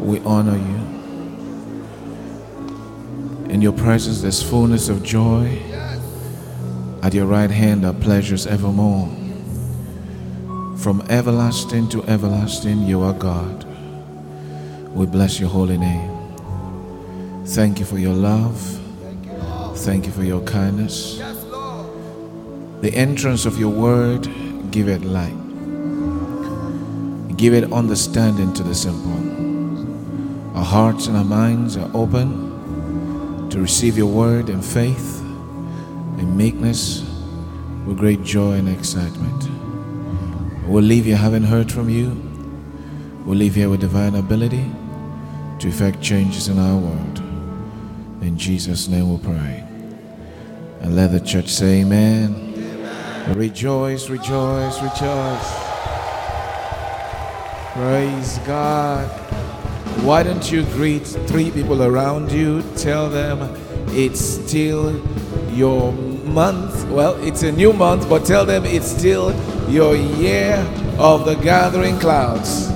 We 0.00 0.18
honor 0.20 0.56
you. 0.56 1.00
In 3.50 3.60
your 3.60 3.72
presence, 3.72 4.22
there's 4.22 4.42
fullness 4.42 4.88
of 4.88 5.02
joy. 5.02 5.60
At 7.02 7.14
your 7.14 7.26
right 7.26 7.50
hand 7.50 7.84
are 7.84 7.92
pleasures 7.94 8.46
evermore. 8.46 9.08
From 10.78 11.02
everlasting 11.10 11.88
to 11.90 12.02
everlasting, 12.04 12.82
you 12.82 13.02
are 13.02 13.12
God. 13.12 13.66
We 14.94 15.06
bless 15.06 15.38
your 15.38 15.50
holy 15.50 15.78
name. 15.78 16.10
Thank 17.46 17.78
you 17.80 17.84
for 17.84 17.98
your 17.98 18.14
love. 18.14 18.58
Thank 19.76 20.06
you 20.06 20.12
for 20.12 20.24
your 20.24 20.42
kindness. 20.42 21.18
The 22.80 22.92
entrance 22.94 23.44
of 23.46 23.58
your 23.58 23.70
word, 23.70 24.28
give 24.70 24.88
it 24.88 25.02
light. 25.02 25.36
Give 27.36 27.54
it 27.54 27.72
understanding 27.72 28.52
to 28.54 28.62
the 28.62 28.74
simple. 28.74 29.29
Our 30.54 30.64
hearts 30.64 31.06
and 31.06 31.16
our 31.16 31.24
minds 31.24 31.76
are 31.76 31.90
open 31.94 33.48
to 33.50 33.60
receive 33.60 33.98
your 33.98 34.06
word 34.06 34.48
in 34.48 34.62
faith, 34.62 35.20
and 35.20 36.36
meekness, 36.36 37.02
with 37.84 37.98
great 37.98 38.22
joy 38.22 38.52
and 38.52 38.68
excitement. 38.68 39.48
We'll 40.66 40.84
leave 40.84 41.04
here 41.04 41.16
having 41.16 41.42
heard 41.42 41.70
from 41.70 41.88
you. 41.88 42.10
We'll 43.24 43.38
leave 43.38 43.54
here 43.56 43.68
with 43.68 43.80
divine 43.80 44.14
ability 44.14 44.70
to 45.58 45.68
effect 45.68 46.00
changes 46.00 46.48
in 46.48 46.58
our 46.58 46.76
world. 46.76 47.18
In 48.22 48.36
Jesus' 48.38 48.86
name 48.86 49.10
we 49.10 49.18
pray. 49.18 49.64
And 50.80 50.94
let 50.94 51.10
the 51.10 51.20
church 51.20 51.48
say 51.48 51.80
amen. 51.80 52.54
amen. 52.56 53.36
Rejoice, 53.36 54.08
rejoice, 54.08 54.80
rejoice. 54.80 55.70
Praise 57.74 58.38
God. 58.46 59.49
Why 60.02 60.22
don't 60.22 60.50
you 60.50 60.64
greet 60.64 61.06
three 61.06 61.50
people 61.50 61.82
around 61.82 62.32
you? 62.32 62.62
Tell 62.76 63.08
them 63.08 63.54
it's 63.88 64.20
still 64.20 64.98
your 65.50 65.92
month. 65.92 66.88
Well, 66.88 67.14
it's 67.22 67.42
a 67.42 67.52
new 67.52 67.72
month, 67.72 68.08
but 68.08 68.24
tell 68.24 68.46
them 68.46 68.64
it's 68.64 68.90
still 68.90 69.32
your 69.68 69.94
year 69.94 70.56
of 70.98 71.26
the 71.26 71.34
gathering 71.34 71.98
clouds. 71.98 72.68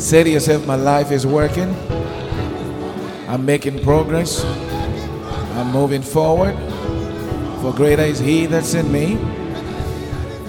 Say 0.00 0.22
to 0.24 0.30
yourself, 0.30 0.66
My 0.66 0.76
life 0.76 1.10
is 1.10 1.26
working. 1.26 1.74
I'm 3.28 3.46
making 3.46 3.82
progress. 3.82 4.44
I'm 5.54 5.72
moving 5.72 6.02
forward. 6.02 6.54
For 7.64 7.72
greater 7.72 8.02
is 8.02 8.18
He 8.18 8.44
that's 8.44 8.74
in 8.74 8.92
me 8.92 9.14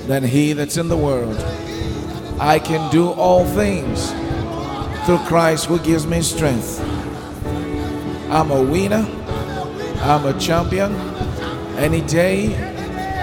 than 0.06 0.22
He 0.22 0.52
that's 0.52 0.76
in 0.76 0.90
the 0.90 0.98
world. 0.98 1.38
I 2.42 2.60
can 2.60 2.92
do 2.92 3.12
all 3.12 3.46
things 3.46 4.12
through 5.06 5.20
Christ 5.20 5.68
who 5.68 5.80
gives 5.80 6.06
me 6.06 6.22
strength. 6.22 6.82
I'm 8.30 8.52
a 8.52 8.62
winner. 8.62 9.08
I'm 10.02 10.26
a 10.26 10.38
champion. 10.38 10.94
Any 11.78 12.02
day, 12.02 12.54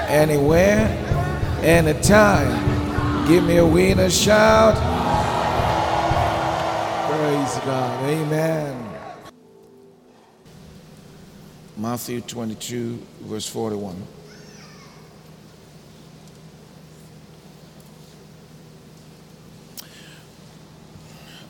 anywhere, 0.08 0.88
anytime. 1.60 3.28
Give 3.28 3.44
me 3.44 3.58
a 3.58 3.66
winner 3.66 4.08
shout. 4.08 4.72
Praise 7.10 7.64
God. 7.66 8.08
Amen. 8.08 8.81
Matthew 11.82 12.20
22, 12.20 12.96
verse 13.22 13.48
41. 13.48 14.00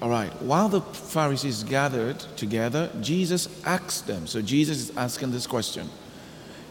All 0.01 0.09
right. 0.09 0.33
While 0.41 0.71
the 0.71 0.81
Pharisees 0.81 1.63
gathered 1.65 2.19
together, 2.37 2.91
Jesus 3.03 3.47
asked 3.67 4.07
them. 4.07 4.27
So 4.27 4.41
Jesus 4.41 4.79
is 4.89 4.97
asking 4.97 5.33
this 5.33 5.47
question. 5.47 5.91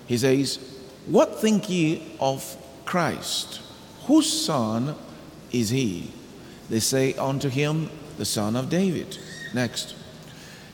He 0.08 0.18
says, 0.18 0.58
What 1.06 1.40
think 1.40 1.70
ye 1.70 2.16
of 2.20 2.58
Christ? 2.86 3.62
Whose 4.06 4.28
son 4.44 4.96
is 5.52 5.70
he? 5.70 6.12
They 6.68 6.80
say 6.80 7.14
unto 7.14 7.48
him, 7.48 7.92
The 8.18 8.26
son 8.26 8.56
of 8.56 8.72
David. 8.72 9.20
Next. 9.54 9.94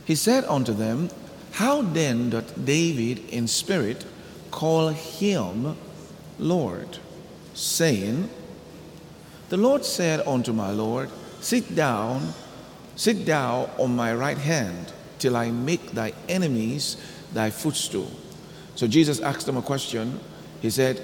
He 0.06 0.16
said 0.16 0.46
unto 0.46 0.72
them, 0.72 1.10
How 1.58 1.82
then 1.82 2.30
doth 2.30 2.66
David 2.66 3.30
in 3.30 3.48
spirit 3.48 4.06
call 4.52 4.90
him 4.90 5.76
Lord, 6.38 7.00
saying, 7.56 8.30
The 9.50 9.58
Lord 9.58 9.84
said 9.84 10.26
unto 10.28 10.54
my 10.54 10.70
Lord, 10.70 11.10
Sit 11.42 11.76
down 11.76 12.34
Sit 12.98 13.28
thou 13.28 13.70
on 13.78 13.96
my 13.96 14.14
right 14.14 14.40
hand 14.40 14.92
till 15.20 15.38
I 15.38 15.52
make 15.52 15.92
thy 15.92 16.14
enemies 16.28 16.98
thy 17.32 17.52
footstool. 17.52 18.12
So 18.76 18.88
Jesus 18.88 19.20
asked 19.20 19.46
them 19.46 19.56
a 19.56 19.62
question. 19.62 20.20
He 20.62 20.72
said, 20.72 20.98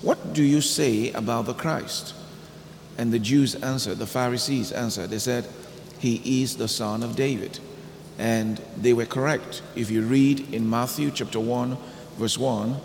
What 0.00 0.32
do 0.32 0.42
you 0.42 0.62
say 0.62 1.12
about 1.12 1.44
the 1.44 1.52
Christ? 1.52 2.14
And 2.96 3.12
the 3.12 3.18
Jews 3.18 3.54
answered, 3.56 3.98
the 3.98 4.06
Pharisees 4.06 4.72
answered, 4.72 5.10
they 5.10 5.18
said, 5.18 5.46
He 5.98 6.42
is 6.42 6.56
the 6.56 6.68
son 6.68 7.02
of 7.02 7.16
David. 7.16 7.58
And 8.18 8.60
they 8.76 8.92
were 8.92 9.06
correct. 9.06 9.62
If 9.74 9.90
you 9.90 10.02
read 10.02 10.52
in 10.52 10.68
Matthew 10.68 11.10
chapter 11.10 11.40
1, 11.40 11.76
verse 12.18 12.38
1, 12.38 12.76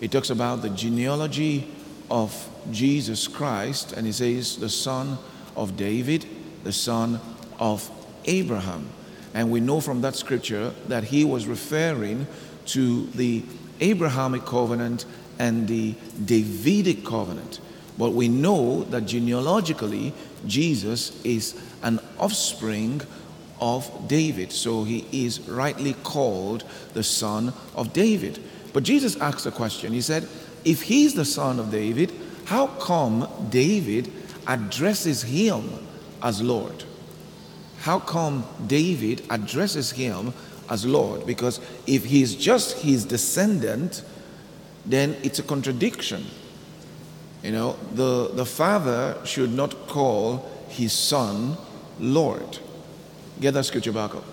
it 0.00 0.10
talks 0.10 0.30
about 0.30 0.62
the 0.62 0.70
genealogy 0.70 1.70
of 2.10 2.48
Jesus 2.70 3.28
Christ, 3.28 3.92
and 3.92 4.06
he 4.06 4.12
says, 4.12 4.56
the 4.56 4.68
son 4.68 5.18
of 5.56 5.76
David, 5.76 6.26
the 6.64 6.72
son 6.72 7.20
of 7.58 7.90
Abraham. 8.24 8.88
And 9.34 9.50
we 9.50 9.60
know 9.60 9.80
from 9.80 10.00
that 10.00 10.16
scripture 10.16 10.72
that 10.88 11.04
he 11.04 11.24
was 11.24 11.46
referring 11.46 12.26
to 12.66 13.06
the 13.08 13.44
Abrahamic 13.80 14.44
covenant 14.44 15.04
and 15.38 15.68
the 15.68 15.94
Davidic 16.24 17.04
covenant. 17.04 17.60
But 17.96 18.10
we 18.10 18.28
know 18.28 18.84
that 18.84 19.02
genealogically, 19.02 20.12
Jesus 20.46 21.22
is 21.24 21.60
an 21.82 22.00
offspring 22.18 23.02
of 23.60 24.08
David. 24.08 24.52
So 24.52 24.84
he 24.84 25.06
is 25.12 25.40
rightly 25.48 25.94
called 25.94 26.64
the 26.94 27.02
son 27.02 27.52
of 27.74 27.92
David. 27.92 28.42
But 28.72 28.84
Jesus 28.84 29.16
asked 29.16 29.46
a 29.46 29.50
question. 29.50 29.92
He 29.92 30.00
said, 30.00 30.28
If 30.64 30.82
he's 30.82 31.14
the 31.14 31.24
son 31.24 31.58
of 31.58 31.70
David, 31.70 32.12
how 32.46 32.66
come 32.66 33.28
David 33.50 34.12
addresses 34.46 35.22
him 35.22 35.70
as 36.22 36.42
Lord? 36.42 36.84
how 37.80 37.98
come 37.98 38.44
David 38.66 39.22
addresses 39.30 39.90
him 39.90 40.32
as 40.68 40.84
Lord? 40.84 41.26
Because 41.26 41.60
if 41.86 42.04
he's 42.04 42.34
just 42.34 42.78
his 42.78 43.04
descendant, 43.04 44.04
then 44.84 45.16
it's 45.22 45.38
a 45.38 45.42
contradiction. 45.42 46.26
You 47.42 47.52
know, 47.52 47.76
the, 47.94 48.30
the 48.34 48.44
father 48.44 49.16
should 49.24 49.52
not 49.52 49.86
call 49.88 50.46
his 50.68 50.92
son 50.92 51.56
Lord. 51.98 52.58
Get 53.40 53.54
that 53.54 53.64
scripture 53.64 53.92
back 53.92 54.14
up. 54.14 54.24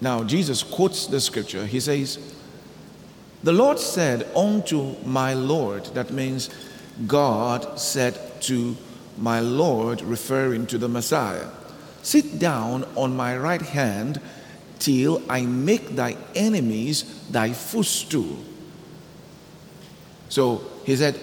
Now, 0.00 0.24
Jesus 0.24 0.62
quotes 0.62 1.06
the 1.06 1.20
scripture. 1.20 1.66
He 1.66 1.80
says, 1.80 2.18
The 3.42 3.52
Lord 3.52 3.78
said 3.78 4.26
unto 4.34 4.96
my 5.04 5.34
Lord, 5.34 5.84
that 5.86 6.10
means 6.10 6.48
God 7.06 7.78
said 7.78 8.18
to 8.42 8.76
my 9.18 9.40
Lord, 9.40 10.00
referring 10.00 10.66
to 10.68 10.78
the 10.78 10.88
Messiah. 10.88 11.48
Sit 12.02 12.38
down 12.38 12.84
on 12.96 13.14
my 13.14 13.36
right 13.36 13.60
hand 13.60 14.20
till 14.78 15.22
I 15.28 15.42
make 15.42 15.90
thy 15.90 16.16
enemies 16.34 17.28
thy 17.30 17.52
footstool. 17.52 18.38
So 20.30 20.64
he 20.84 20.96
said, 20.96 21.18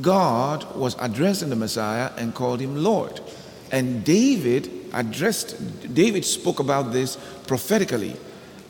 God 0.00 0.76
was 0.76 0.94
addressing 1.00 1.48
the 1.48 1.56
Messiah 1.56 2.12
and 2.16 2.34
called 2.34 2.60
him 2.60 2.76
Lord. 2.76 3.20
And 3.70 4.04
David 4.04 4.70
addressed, 4.92 5.94
David 5.94 6.24
spoke 6.24 6.60
about 6.60 6.92
this 6.92 7.16
prophetically. 7.46 8.16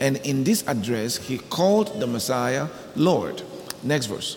And 0.00 0.16
in 0.18 0.44
this 0.44 0.66
address, 0.66 1.16
he 1.16 1.38
called 1.38 2.00
the 2.00 2.06
Messiah 2.06 2.68
Lord. 2.94 3.42
Next 3.82 4.06
verse. 4.06 4.36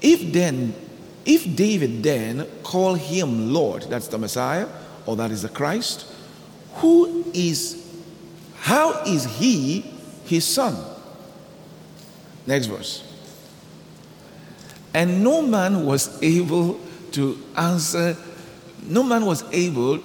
If 0.00 0.32
then 0.32 0.74
if 1.28 1.54
David 1.56 2.02
then 2.02 2.46
call 2.62 2.94
him 2.94 3.52
Lord, 3.52 3.82
that's 3.82 4.08
the 4.08 4.16
Messiah, 4.16 4.66
or 5.04 5.14
that 5.16 5.30
is 5.30 5.42
the 5.42 5.50
Christ, 5.50 6.10
who 6.76 7.22
is, 7.34 7.86
how 8.60 9.02
is 9.04 9.26
he 9.36 9.82
his 10.24 10.46
son? 10.46 10.74
Next 12.46 12.64
verse. 12.64 13.04
And 14.94 15.22
no 15.22 15.42
man 15.42 15.84
was 15.84 16.18
able 16.22 16.80
to 17.12 17.38
answer, 17.56 18.16
no 18.82 19.02
man 19.02 19.24
was 19.24 19.44
able 19.52 19.98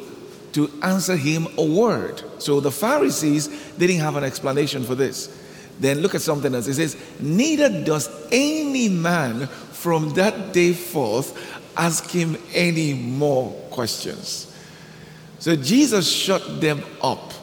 to 0.54 0.72
answer 0.82 1.16
him 1.16 1.48
a 1.58 1.66
word. 1.66 2.22
So 2.40 2.60
the 2.60 2.72
Pharisees 2.72 3.48
didn't 3.78 4.00
have 4.00 4.16
an 4.16 4.24
explanation 4.24 4.84
for 4.84 4.96
this. 4.96 5.40
Then 5.80 6.00
look 6.00 6.16
at 6.16 6.22
something 6.22 6.54
else. 6.54 6.68
It 6.68 6.76
says, 6.76 6.96
Neither 7.20 7.84
does 7.84 8.10
any 8.32 8.90
man 8.90 9.48
from 9.48 10.12
that 10.12 10.54
day 10.54 10.74
forth 10.74 11.62
ask 11.76 12.10
him 12.10 12.38
any 12.54 12.94
more 12.94 13.52
questions. 13.72 14.56
So 15.40 15.56
Jesus 15.56 16.10
shut 16.10 16.62
them 16.62 16.84
up. 17.02 17.34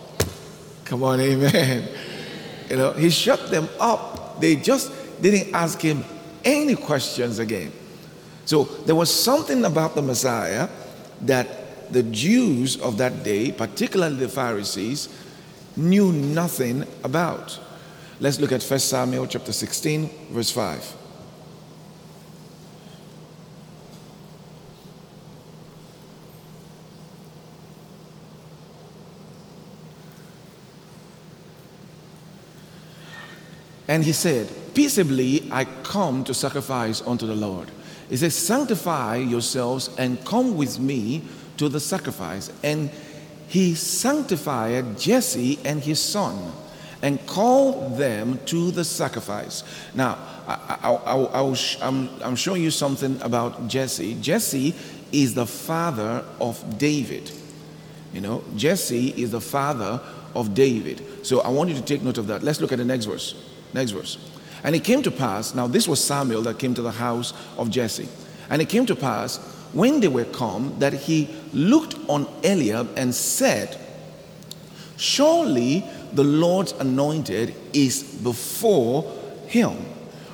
Come 0.85 1.03
on, 1.03 1.21
amen. 1.21 1.89
You 2.71 2.77
know, 2.77 2.93
he 2.93 3.11
shut 3.11 3.51
them 3.51 3.69
up. 3.79 4.41
They 4.41 4.57
just 4.57 4.93
didn't 5.21 5.55
ask 5.55 5.81
him 5.81 6.05
any 6.45 6.77
questions 6.77 7.39
again. 7.39 7.73
So 8.51 8.65
there 8.65 8.97
was 8.97 9.15
something 9.15 9.65
about 9.65 9.95
the 9.95 10.03
Messiah 10.03 10.69
that 11.21 11.93
the 11.93 12.03
Jews 12.03 12.81
of 12.81 12.99
that 12.99 13.23
day, 13.23 13.53
particularly 13.53 14.17
the 14.17 14.29
Pharisees, 14.29 15.09
knew 15.77 16.11
nothing 16.11 16.85
about. 17.05 17.61
Let's 18.19 18.41
look 18.41 18.51
at 18.51 18.61
1 18.61 18.81
Samuel 18.81 19.29
chapter 19.29 19.53
16, 19.53 20.11
verse 20.33 20.51
5. 20.51 20.97
And 33.87 34.03
he 34.03 34.11
said, 34.11 34.51
Peaceably 34.75 35.49
I 35.53 35.67
come 35.85 36.25
to 36.25 36.35
sacrifice 36.35 37.01
unto 37.03 37.29
the 37.29 37.37
Lord. 37.37 37.71
He 38.11 38.17
says, 38.17 38.35
Sanctify 38.35 39.17
yourselves 39.17 39.89
and 39.97 40.23
come 40.27 40.57
with 40.57 40.79
me 40.79 41.23
to 41.57 41.69
the 41.69 41.81
sacrifice. 41.81 42.53
And 42.63 42.91
he 43.49 43.75
sanctified 43.75 44.99
Jesse 44.99 45.59
and 45.65 45.81
his 45.81 46.01
son 46.01 46.53
and 47.03 47.25
called 47.27 47.97
them 47.97 48.39
to 48.47 48.71
the 48.73 48.85
sacrifice. 48.85 49.63
Now, 49.95 50.19
I, 50.47 51.55
am 51.81 52.11
I'm 52.23 52.37
showing 52.37 52.63
you 52.63 52.71
something 52.71 53.21
about 53.23 53.69
Jesse. 53.69 54.17
Jesse 54.21 54.75
is 55.13 55.35
the 55.35 55.47
father 55.47 56.25
of 56.41 56.79
David. 56.79 57.31
You 58.13 58.21
know, 58.21 58.45
Jesse 58.57 59.09
is 59.11 59.31
the 59.31 59.41
father 59.41 60.01
of 60.35 60.55
David. 60.55 61.27
So 61.27 61.41
I 61.41 61.49
want 61.49 61.71
you 61.71 61.77
to 61.77 61.83
take 61.83 62.03
note 62.03 62.19
of 62.19 62.27
that. 62.27 62.43
Let's 62.43 62.61
look 62.61 62.73
at 62.73 62.79
the 62.79 62.85
next 62.85 63.05
verse. 63.05 63.35
Next 63.73 63.93
verse. 63.93 64.19
And 64.63 64.75
it 64.75 64.85
came 64.85 65.03
to 65.03 65.11
pass, 65.11 65.55
now 65.55 65.67
this 65.67 65.89
was 65.89 66.03
Samuel 66.03 66.43
that 66.43 66.59
came 66.59 66.75
to 66.75 66.83
the 66.83 66.91
house 66.91 67.33
of 67.57 67.71
Jesse. 67.71 68.09
And 68.51 68.61
it 68.61 68.69
came 68.69 68.87
to 68.87 68.97
pass 68.97 69.39
when 69.73 70.01
they 70.01 70.09
were 70.09 70.25
come 70.25 70.79
that 70.81 70.93
he 70.93 71.29
looked 71.53 71.97
on 72.09 72.27
Eliab 72.43 72.89
and 72.97 73.15
said, 73.15 73.79
Surely 74.97 75.85
the 76.13 76.25
Lord's 76.25 76.73
anointed 76.73 77.55
is 77.73 78.03
before 78.03 79.11
him. 79.47 79.77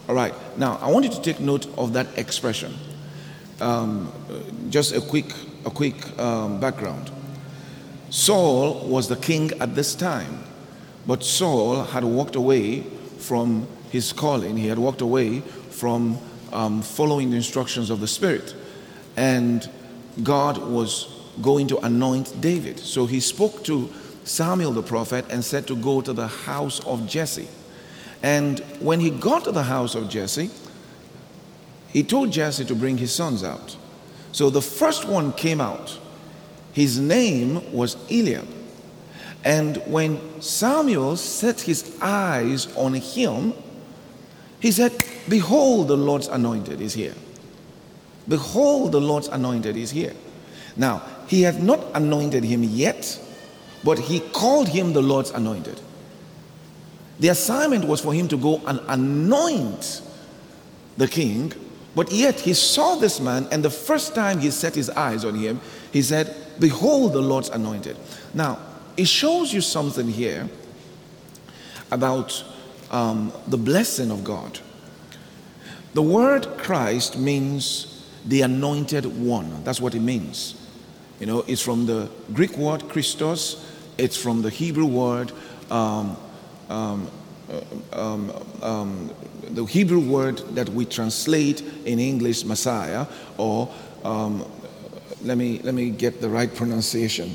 All 0.08 0.14
right, 0.14 0.34
now 0.58 0.78
I 0.80 0.90
want 0.90 1.04
you 1.04 1.10
to 1.10 1.20
take 1.20 1.40
note 1.40 1.66
of 1.78 1.92
that 1.92 2.06
expression. 2.18 2.74
Um, 3.60 4.12
just 4.70 4.94
a 4.94 5.00
quick, 5.00 5.32
a 5.64 5.70
quick 5.70 6.18
um, 6.18 6.58
background. 6.60 7.10
Saul 8.10 8.86
was 8.88 9.08
the 9.08 9.16
king 9.16 9.52
at 9.60 9.74
this 9.74 9.94
time, 9.94 10.44
but 11.06 11.22
Saul 11.22 11.84
had 11.84 12.04
walked 12.04 12.36
away 12.36 12.82
from 13.18 13.66
his 13.96 14.12
calling. 14.12 14.56
He 14.58 14.68
had 14.68 14.78
walked 14.78 15.00
away 15.00 15.40
from 15.70 16.18
um, 16.52 16.82
following 16.82 17.30
the 17.30 17.36
instructions 17.36 17.88
of 17.90 18.00
the 18.00 18.06
Spirit. 18.06 18.54
And 19.16 19.68
God 20.22 20.58
was 20.58 21.08
going 21.40 21.66
to 21.68 21.78
anoint 21.78 22.40
David. 22.40 22.78
So 22.78 23.06
he 23.06 23.20
spoke 23.20 23.64
to 23.64 23.90
Samuel 24.24 24.72
the 24.72 24.82
prophet 24.82 25.24
and 25.30 25.42
said 25.42 25.66
to 25.68 25.76
go 25.76 26.00
to 26.02 26.12
the 26.12 26.28
house 26.28 26.80
of 26.84 27.08
Jesse. 27.08 27.48
And 28.22 28.60
when 28.80 29.00
he 29.00 29.10
got 29.10 29.44
to 29.44 29.52
the 29.52 29.64
house 29.64 29.94
of 29.94 30.08
Jesse, 30.08 30.50
he 31.88 32.02
told 32.02 32.32
Jesse 32.32 32.64
to 32.66 32.74
bring 32.74 32.98
his 32.98 33.12
sons 33.12 33.42
out. 33.42 33.76
So 34.32 34.50
the 34.50 34.62
first 34.62 35.08
one 35.08 35.32
came 35.32 35.60
out. 35.60 35.98
His 36.72 36.98
name 36.98 37.72
was 37.72 37.96
Eliab. 38.10 38.46
And 39.44 39.76
when 39.86 40.42
Samuel 40.42 41.16
set 41.16 41.60
his 41.60 41.96
eyes 42.02 42.66
on 42.76 42.94
him, 42.94 43.54
he 44.60 44.70
said, 44.70 44.92
Behold, 45.28 45.88
the 45.88 45.96
Lord's 45.96 46.28
anointed 46.28 46.80
is 46.80 46.94
here. 46.94 47.14
Behold, 48.28 48.92
the 48.92 49.00
Lord's 49.00 49.28
anointed 49.28 49.76
is 49.76 49.90
here. 49.90 50.14
Now, 50.76 51.02
he 51.28 51.42
had 51.42 51.62
not 51.62 51.80
anointed 51.94 52.44
him 52.44 52.62
yet, 52.64 53.20
but 53.84 53.98
he 53.98 54.20
called 54.20 54.68
him 54.68 54.92
the 54.92 55.02
Lord's 55.02 55.30
anointed. 55.30 55.80
The 57.18 57.28
assignment 57.28 57.86
was 57.86 58.00
for 58.00 58.12
him 58.12 58.28
to 58.28 58.36
go 58.36 58.60
and 58.66 58.80
anoint 58.88 60.02
the 60.96 61.08
king, 61.08 61.52
but 61.94 62.12
yet 62.12 62.40
he 62.40 62.52
saw 62.52 62.96
this 62.96 63.20
man, 63.20 63.48
and 63.50 63.64
the 63.64 63.70
first 63.70 64.14
time 64.14 64.38
he 64.38 64.50
set 64.50 64.74
his 64.74 64.90
eyes 64.90 65.24
on 65.24 65.34
him, 65.34 65.60
he 65.92 66.02
said, 66.02 66.34
Behold, 66.58 67.14
the 67.14 67.22
Lord's 67.22 67.48
anointed. 67.48 67.96
Now, 68.34 68.58
it 68.96 69.08
shows 69.08 69.52
you 69.52 69.60
something 69.60 70.08
here 70.08 70.48
about 71.90 72.44
um, 72.90 73.32
the 73.46 73.58
blessing 73.58 74.10
of 74.10 74.24
God. 74.24 74.60
The 75.94 76.02
word 76.02 76.46
Christ 76.58 77.18
means 77.18 78.04
the 78.26 78.42
anointed 78.42 79.06
one. 79.06 79.64
That's 79.64 79.80
what 79.80 79.94
it 79.94 80.00
means. 80.00 80.60
You 81.20 81.26
know, 81.26 81.44
it's 81.46 81.62
from 81.62 81.86
the 81.86 82.10
Greek 82.34 82.56
word 82.58 82.88
Christos, 82.88 83.64
it's 83.96 84.16
from 84.16 84.42
the 84.42 84.50
Hebrew 84.50 84.84
word, 84.84 85.32
um, 85.70 86.16
um, 86.68 87.10
uh, 87.50 87.60
um, 87.98 88.46
um, 88.62 89.14
the 89.48 89.64
Hebrew 89.64 90.00
word 90.00 90.38
that 90.54 90.68
we 90.68 90.84
translate 90.84 91.62
in 91.86 91.98
English 91.98 92.44
Messiah, 92.44 93.06
or 93.38 93.72
um, 94.04 94.44
let, 95.22 95.38
me, 95.38 95.60
let 95.60 95.74
me 95.74 95.90
get 95.90 96.20
the 96.20 96.28
right 96.28 96.54
pronunciation. 96.54 97.34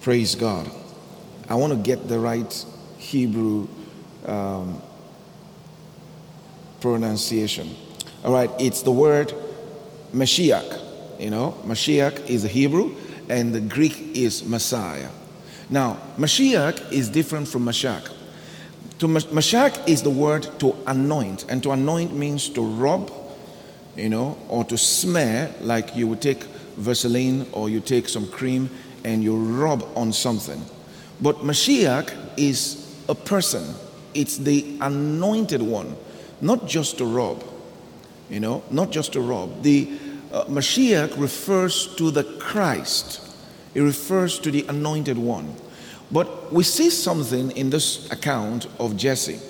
Praise 0.00 0.34
God. 0.34 0.70
I 1.48 1.56
want 1.56 1.72
to 1.72 1.78
get 1.78 2.08
the 2.08 2.18
right 2.18 2.64
Hebrew 3.02 3.66
um, 4.26 4.80
pronunciation. 6.80 7.74
All 8.24 8.32
right, 8.32 8.50
it's 8.60 8.82
the 8.82 8.92
word 8.92 9.34
Mashiach. 10.14 11.20
You 11.20 11.30
know, 11.30 11.56
Mashiach 11.64 12.28
is 12.28 12.44
Hebrew 12.44 12.94
and 13.28 13.54
the 13.54 13.60
Greek 13.60 14.16
is 14.16 14.44
Messiah. 14.44 15.10
Now, 15.68 15.98
Mashiach 16.16 16.92
is 16.92 17.08
different 17.08 17.48
from 17.48 17.64
Mashak. 17.64 18.10
To 18.98 19.08
Mashak 19.08 19.88
is 19.88 20.02
the 20.02 20.10
word 20.10 20.48
to 20.60 20.76
anoint, 20.86 21.46
and 21.48 21.62
to 21.64 21.72
anoint 21.72 22.14
means 22.14 22.48
to 22.50 22.62
rub, 22.62 23.10
you 23.96 24.08
know, 24.08 24.38
or 24.48 24.64
to 24.64 24.78
smear, 24.78 25.52
like 25.60 25.96
you 25.96 26.06
would 26.06 26.20
take 26.20 26.44
Vaseline 26.76 27.46
or 27.52 27.68
you 27.68 27.80
take 27.80 28.08
some 28.08 28.28
cream 28.28 28.70
and 29.04 29.24
you 29.24 29.36
rub 29.36 29.84
on 29.96 30.12
something. 30.12 30.64
But 31.20 31.38
Mashiach 31.38 32.12
is 32.36 32.81
a 33.08 33.14
person, 33.14 33.74
it's 34.14 34.38
the 34.38 34.76
anointed 34.80 35.62
one, 35.62 35.96
not 36.40 36.66
just 36.66 37.00
a 37.00 37.04
rob. 37.04 37.42
You 38.28 38.40
know, 38.40 38.62
not 38.70 38.90
just 38.90 39.14
a 39.14 39.20
rob. 39.20 39.62
The 39.62 39.90
uh, 40.32 40.44
Mashiach 40.44 41.18
refers 41.18 41.94
to 41.96 42.10
the 42.10 42.24
Christ, 42.38 43.20
it 43.74 43.80
refers 43.80 44.38
to 44.40 44.50
the 44.50 44.64
anointed 44.68 45.18
one. 45.18 45.54
But 46.10 46.52
we 46.52 46.62
see 46.62 46.90
something 46.90 47.50
in 47.52 47.70
this 47.70 48.10
account 48.10 48.66
of 48.78 48.96
Jesse. 48.96 49.40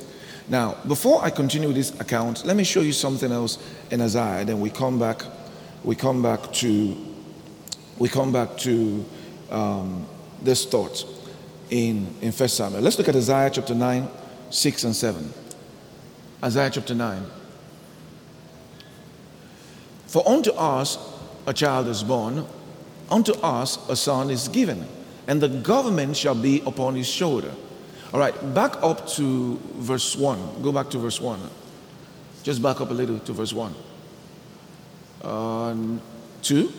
Now, 0.48 0.76
before 0.86 1.24
I 1.24 1.30
continue 1.30 1.72
this 1.72 1.98
account, 2.00 2.44
let 2.44 2.56
me 2.56 2.62
show 2.64 2.80
you 2.80 2.92
something 2.92 3.32
else 3.32 3.58
in 3.90 4.00
Isaiah. 4.00 4.44
Then 4.44 4.60
we 4.60 4.70
come 4.70 4.98
back. 4.98 5.22
We 5.84 5.96
come 5.96 6.22
back 6.22 6.52
to. 6.54 6.96
We 7.98 8.08
come 8.08 8.32
back 8.32 8.56
to 8.58 9.04
um, 9.50 10.06
this 10.42 10.64
thought 10.64 11.04
in, 11.72 12.14
in 12.20 12.32
1 12.32 12.48
Samuel. 12.50 12.82
Let's 12.82 12.98
look 12.98 13.08
at 13.08 13.16
Isaiah 13.16 13.48
chapter 13.50 13.74
9, 13.74 14.06
6 14.50 14.84
and 14.84 14.94
7. 14.94 15.32
Isaiah 16.44 16.68
chapter 16.70 16.94
9. 16.94 17.24
For 20.06 20.22
unto 20.28 20.52
us 20.52 20.98
a 21.46 21.54
child 21.54 21.88
is 21.88 22.02
born, 22.02 22.44
unto 23.10 23.32
us 23.40 23.78
a 23.88 23.96
son 23.96 24.28
is 24.28 24.48
given, 24.48 24.86
and 25.26 25.40
the 25.40 25.48
government 25.48 26.14
shall 26.14 26.34
be 26.34 26.60
upon 26.66 26.94
his 26.94 27.08
shoulder. 27.08 27.52
All 28.12 28.20
right, 28.20 28.34
back 28.54 28.76
up 28.82 29.08
to 29.12 29.58
verse 29.76 30.14
1. 30.14 30.62
Go 30.62 30.72
back 30.72 30.90
to 30.90 30.98
verse 30.98 31.22
1. 31.22 31.40
Just 32.42 32.62
back 32.62 32.82
up 32.82 32.90
a 32.90 32.94
little 32.94 33.18
to 33.20 33.32
verse 33.32 33.54
1. 33.54 33.74
Uh, 35.22 35.74
2, 36.42 36.72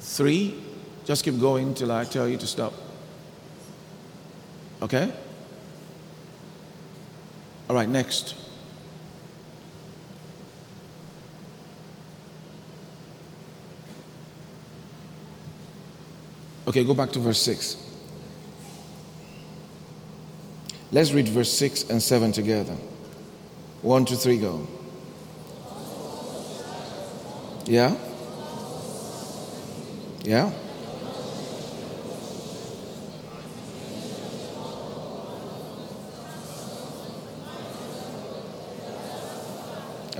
3, 0.00 0.69
just 1.10 1.24
keep 1.24 1.40
going 1.40 1.74
till 1.74 1.90
I 1.90 2.04
tell 2.04 2.28
you 2.28 2.36
to 2.36 2.46
stop. 2.46 2.72
Okay? 4.80 5.12
All 7.68 7.74
right, 7.74 7.88
next. 7.88 8.36
Okay, 16.68 16.84
go 16.84 16.94
back 16.94 17.10
to 17.10 17.18
verse 17.18 17.42
6. 17.42 17.76
Let's 20.92 21.10
read 21.10 21.26
verse 21.26 21.52
6 21.52 21.90
and 21.90 22.00
7 22.00 22.30
together. 22.30 22.76
One, 23.82 24.04
two, 24.04 24.14
three, 24.14 24.38
go. 24.38 24.64
Yeah? 27.66 27.96
Yeah? 30.22 30.52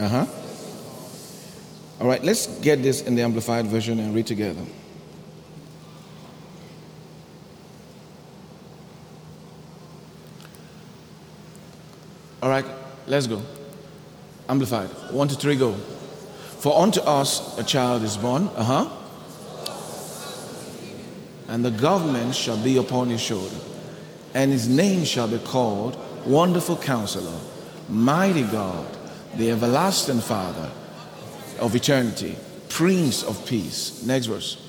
Uh 0.01 0.09
huh. 0.09 0.27
All 2.01 2.07
right, 2.07 2.25
let's 2.25 2.47
get 2.61 2.83
this 2.83 3.03
in 3.03 3.17
the 3.17 3.21
Amplified 3.21 3.67
Version 3.67 3.99
and 4.01 4.15
read 4.15 4.27
together. 4.27 4.63
All 12.43 12.49
right, 12.49 12.65
let's 13.07 13.27
go. 13.27 13.43
Amplified. 14.49 14.89
One, 15.13 15.29
two, 15.29 15.35
three, 15.35 15.55
go. 15.55 15.75
For 15.75 16.81
unto 16.81 17.01
us 17.03 17.59
a 17.59 17.63
child 17.63 18.03
is 18.03 18.17
born, 18.17 18.49
uh 18.57 18.65
huh. 18.65 18.89
And 21.49 21.63
the 21.63 21.73
government 21.73 22.35
shall 22.35 22.57
be 22.57 22.79
upon 22.79 23.11
his 23.11 23.21
shoulder, 23.21 23.57
and 24.33 24.51
his 24.51 24.67
name 24.67 25.05
shall 25.05 25.29
be 25.29 25.39
called 25.41 25.99
Wonderful 26.25 26.79
Counselor, 26.79 27.39
Mighty 27.91 28.45
God, 28.45 28.87
the 29.37 29.51
Everlasting 29.51 30.21
Father 30.21 30.71
of 31.59 31.75
eternity, 31.75 32.37
Prince 32.69 33.23
of 33.23 33.47
Peace. 33.47 34.03
Next 34.05 34.27
verse. 34.27 34.67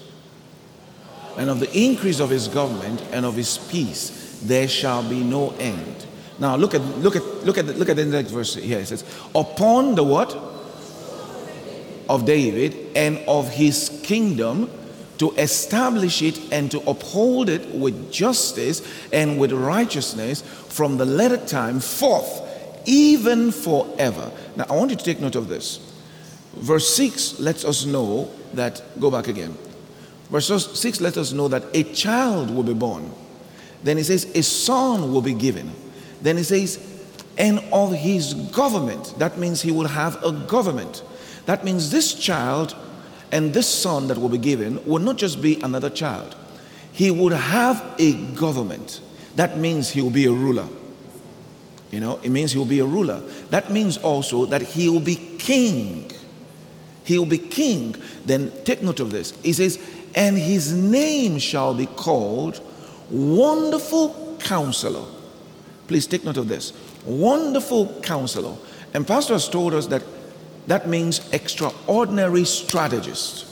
And 1.38 1.50
of 1.50 1.60
the 1.60 1.72
increase 1.78 2.20
of 2.20 2.30
his 2.30 2.48
government 2.48 3.02
and 3.12 3.26
of 3.26 3.36
his 3.36 3.58
peace 3.58 4.40
there 4.44 4.68
shall 4.68 5.08
be 5.08 5.24
no 5.24 5.52
end 5.60 6.06
now 6.42 6.56
look 6.56 6.74
at 6.74 6.82
look 6.98 7.16
at 7.16 7.24
look 7.46 7.60
at 7.60 7.68
the, 7.68 7.74
look 7.74 7.88
at 7.88 7.96
the 7.96 8.06
next 8.06 8.32
verse 8.32 8.56
here. 8.56 8.80
It 8.80 8.88
says, 8.88 9.06
"Upon 9.36 9.94
the 9.94 10.04
what 10.04 10.36
of 12.10 12.26
David 12.26 12.76
and 12.96 13.20
of 13.28 13.50
his 13.50 13.90
kingdom." 14.04 14.70
To 15.20 15.30
establish 15.38 16.24
it 16.24 16.40
and 16.52 16.72
to 16.72 16.80
uphold 16.90 17.48
it 17.48 17.76
with 17.76 18.12
justice 18.12 18.82
and 19.14 19.38
with 19.38 19.52
righteousness 19.52 20.42
from 20.68 20.98
the 20.98 21.06
latter 21.06 21.38
time 21.38 21.80
forth, 21.80 22.42
even 22.86 23.52
forever. 23.92 24.32
Now, 24.56 24.66
I 24.70 24.76
want 24.76 24.92
you 24.92 24.98
to 24.98 25.04
take 25.04 25.20
note 25.20 25.36
of 25.36 25.48
this. 25.48 25.80
Verse 26.56 26.94
6 26.96 27.40
lets 27.40 27.64
us 27.64 27.86
know 27.86 28.30
that, 28.54 28.82
go 29.00 29.10
back 29.10 29.28
again. 29.28 29.58
Verse 30.30 30.48
6 30.48 31.02
lets 31.02 31.18
us 31.18 31.32
know 31.32 31.48
that 31.48 31.64
a 31.74 31.84
child 31.84 32.50
will 32.50 32.64
be 32.64 32.74
born. 32.74 33.12
Then 33.84 33.98
it 33.98 34.06
says, 34.06 34.26
a 34.36 34.44
son 34.44 35.12
will 35.12 35.22
be 35.22 35.34
given 35.34 35.72
then 36.22 36.38
he 36.38 36.44
says, 36.44 36.80
and 37.38 37.60
of 37.74 37.94
his 37.94 38.34
government. 38.34 39.16
That 39.18 39.38
means 39.38 39.62
he 39.62 39.72
will 39.72 39.88
have 39.88 40.24
a 40.24 40.32
government. 40.32 41.04
That 41.46 41.64
means 41.64 41.90
this 41.90 42.14
child 42.14 42.76
and 43.32 43.54
this 43.54 43.68
son 43.68 44.08
that 44.08 44.18
will 44.18 44.30
be 44.30 44.38
given 44.38 44.84
will 44.86 45.00
not 45.00 45.18
just 45.18 45.42
be 45.42 45.60
another 45.62 45.90
child, 45.90 46.36
he 46.92 47.10
would 47.10 47.34
have 47.34 47.96
a 47.98 48.14
government. 48.36 49.02
That 49.36 49.58
means 49.58 49.90
he 49.90 50.02
will 50.02 50.12
be 50.12 50.26
a 50.26 50.32
ruler. 50.32 50.68
You 51.92 52.00
know, 52.00 52.20
it 52.24 52.30
means 52.30 52.54
he 52.54 52.58
will 52.58 52.66
be 52.66 52.80
a 52.80 52.86
ruler. 52.86 53.20
That 53.50 53.70
means 53.70 53.98
also 53.98 54.46
that 54.46 54.62
he 54.62 54.90
will 54.90 55.02
be 55.02 55.16
king. 55.16 56.10
He 57.04 57.18
will 57.18 57.26
be 57.26 57.38
king. 57.38 57.96
Then 58.26 58.52
take 58.64 58.82
note 58.82 59.00
of 59.00 59.12
this. 59.12 59.32
He 59.44 59.54
says, 59.54 59.78
and 60.16 60.38
his 60.38 60.74
name 60.74 61.38
shall 61.38 61.74
be 61.74 61.86
called 61.86 62.62
Wonderful 63.10 64.38
Counselor 64.40 65.06
Please 65.92 66.08
take 66.08 66.24
note 66.24 66.38
of 66.38 66.48
this. 66.48 66.72
Wonderful 67.06 68.00
counselor. 68.00 68.56
And 68.94 69.06
Pastor 69.06 69.34
has 69.34 69.50
told 69.50 69.74
us 69.74 69.88
that 69.88 70.02
that 70.68 70.88
means 70.88 71.20
extraordinary 71.34 72.46
strategist. 72.46 73.46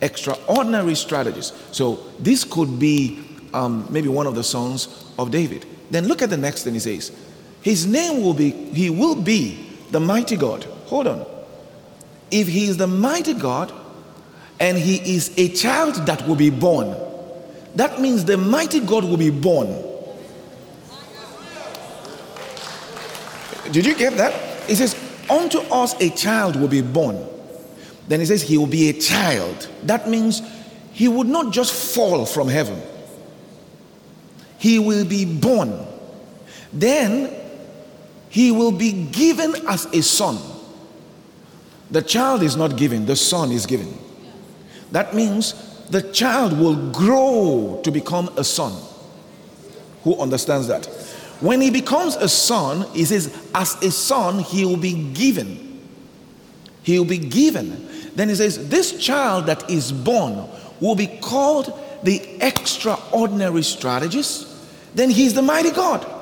Extraordinary 0.00 0.94
strategist. 0.94 1.74
So 1.74 1.96
this 2.18 2.44
could 2.44 2.78
be 2.78 3.22
um, 3.52 3.86
maybe 3.90 4.08
one 4.08 4.26
of 4.26 4.34
the 4.34 4.42
sons 4.42 5.04
of 5.18 5.30
David. 5.30 5.66
Then 5.90 6.08
look 6.08 6.22
at 6.22 6.30
the 6.30 6.38
next 6.38 6.62
thing 6.62 6.72
he 6.72 6.80
says. 6.80 7.12
His 7.66 7.84
name 7.84 8.22
will 8.22 8.32
be, 8.32 8.52
he 8.52 8.90
will 8.90 9.16
be 9.16 9.58
the 9.90 9.98
mighty 9.98 10.36
God. 10.36 10.62
Hold 10.84 11.08
on. 11.08 11.26
If 12.30 12.46
he 12.46 12.66
is 12.66 12.76
the 12.76 12.86
mighty 12.86 13.34
God 13.34 13.72
and 14.60 14.78
he 14.78 15.16
is 15.16 15.36
a 15.36 15.48
child 15.48 15.96
that 16.06 16.28
will 16.28 16.36
be 16.36 16.48
born, 16.48 16.96
that 17.74 18.00
means 18.00 18.24
the 18.24 18.36
mighty 18.36 18.78
God 18.78 19.02
will 19.02 19.16
be 19.16 19.30
born. 19.30 19.66
Did 23.72 23.84
you 23.84 23.96
get 23.96 24.16
that? 24.16 24.70
It 24.70 24.76
says, 24.76 24.94
Unto 25.28 25.58
us 25.58 26.00
a 26.00 26.10
child 26.10 26.54
will 26.54 26.68
be 26.68 26.82
born. 26.82 27.26
Then 28.06 28.20
it 28.20 28.26
says, 28.26 28.42
He 28.42 28.58
will 28.58 28.68
be 28.68 28.90
a 28.90 28.92
child. 28.92 29.68
That 29.82 30.08
means 30.08 30.40
he 30.92 31.08
would 31.08 31.26
not 31.26 31.52
just 31.52 31.96
fall 31.96 32.26
from 32.26 32.46
heaven, 32.46 32.80
he 34.56 34.78
will 34.78 35.04
be 35.04 35.24
born. 35.24 35.84
Then 36.72 37.42
he 38.36 38.50
will 38.50 38.70
be 38.70 38.92
given 38.92 39.54
as 39.66 39.86
a 39.86 40.02
son. 40.02 40.36
The 41.90 42.02
child 42.02 42.42
is 42.42 42.54
not 42.54 42.76
given, 42.76 43.06
the 43.06 43.16
son 43.16 43.50
is 43.50 43.64
given. 43.64 43.96
That 44.92 45.14
means 45.14 45.54
the 45.88 46.02
child 46.12 46.52
will 46.58 46.92
grow 46.92 47.80
to 47.82 47.90
become 47.90 48.28
a 48.36 48.44
son. 48.44 48.74
Who 50.02 50.20
understands 50.20 50.68
that? 50.68 50.84
When 51.40 51.62
he 51.62 51.70
becomes 51.70 52.16
a 52.16 52.28
son, 52.28 52.86
he 52.92 53.06
says, 53.06 53.34
as 53.54 53.82
a 53.82 53.90
son, 53.90 54.40
he 54.40 54.66
will 54.66 54.76
be 54.76 55.10
given. 55.14 55.80
He 56.82 56.98
will 56.98 57.06
be 57.06 57.16
given. 57.16 57.88
Then 58.16 58.28
he 58.28 58.34
says, 58.34 58.68
this 58.68 58.98
child 59.02 59.46
that 59.46 59.70
is 59.70 59.92
born 59.92 60.46
will 60.82 60.94
be 60.94 61.06
called 61.06 61.72
the 62.02 62.20
extraordinary 62.42 63.62
strategist. 63.62 64.46
Then 64.94 65.08
he's 65.08 65.32
the 65.32 65.40
mighty 65.40 65.70
God. 65.70 66.15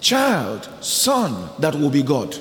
Child, 0.00 0.68
son 0.80 1.50
that 1.58 1.74
will 1.74 1.90
be 1.90 2.02
God. 2.02 2.36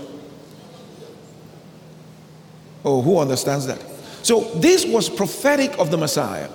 Oh, 2.86 3.02
who 3.02 3.20
understands 3.20 3.68
that? 3.68 3.84
So, 4.24 4.42
this 4.56 4.86
was 4.86 5.10
prophetic 5.10 5.78
of 5.78 5.92
the 5.92 5.98
Messiah 5.98 6.50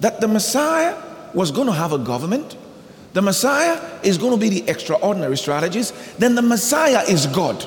that 0.00 0.20
the 0.20 0.28
Messiah 0.28 0.96
was 1.34 1.50
going 1.50 1.66
to 1.66 1.72
have 1.72 1.92
a 1.92 1.98
government, 1.98 2.56
the 3.12 3.22
Messiah 3.22 3.80
is 4.02 4.18
going 4.18 4.32
to 4.32 4.38
be 4.38 4.48
the 4.48 4.70
extraordinary 4.70 5.38
strategist. 5.38 5.94
Then 6.18 6.34
the 6.34 6.42
Messiah 6.42 7.02
is 7.08 7.26
God. 7.26 7.66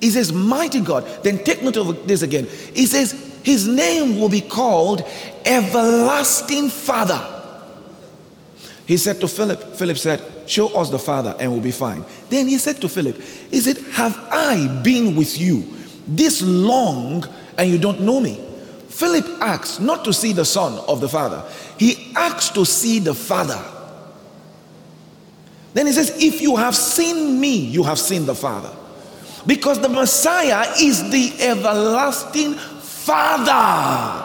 He 0.00 0.10
says, 0.10 0.32
Mighty 0.32 0.80
God. 0.80 1.06
Then 1.22 1.42
take 1.44 1.62
note 1.62 1.78
of 1.78 2.06
this 2.06 2.22
again. 2.22 2.46
He 2.74 2.84
says, 2.84 3.12
His 3.42 3.66
name 3.66 4.20
will 4.20 4.28
be 4.28 4.42
called 4.42 5.02
Everlasting 5.46 6.68
Father. 6.68 7.26
He 8.84 8.98
said 8.98 9.20
to 9.20 9.28
Philip, 9.28 9.76
Philip 9.76 9.96
said, 9.96 10.20
Show 10.46 10.68
us 10.78 10.90
the 10.90 10.98
Father 10.98 11.34
and 11.38 11.52
we'll 11.52 11.60
be 11.60 11.70
fine. 11.70 12.04
Then 12.28 12.48
he 12.48 12.58
said 12.58 12.80
to 12.80 12.88
Philip, 12.88 13.20
He 13.50 13.60
said, 13.60 13.78
Have 13.92 14.18
I 14.30 14.80
been 14.82 15.16
with 15.16 15.40
you 15.40 15.64
this 16.06 16.42
long 16.42 17.26
and 17.56 17.70
you 17.70 17.78
don't 17.78 18.00
know 18.00 18.20
me? 18.20 18.42
Philip 18.88 19.26
asked 19.40 19.80
not 19.80 20.04
to 20.04 20.12
see 20.12 20.32
the 20.32 20.44
Son 20.44 20.78
of 20.86 21.00
the 21.00 21.08
Father, 21.08 21.42
he 21.78 22.12
asked 22.14 22.54
to 22.54 22.64
see 22.64 22.98
the 22.98 23.14
Father. 23.14 23.62
Then 25.74 25.86
he 25.86 25.92
says, 25.92 26.22
If 26.22 26.40
you 26.40 26.56
have 26.56 26.76
seen 26.76 27.40
me, 27.40 27.56
you 27.56 27.82
have 27.84 27.98
seen 27.98 28.26
the 28.26 28.34
Father. 28.34 28.70
Because 29.46 29.80
the 29.80 29.88
Messiah 29.88 30.72
is 30.80 31.10
the 31.10 31.32
everlasting 31.40 32.54
Father, 32.54 34.22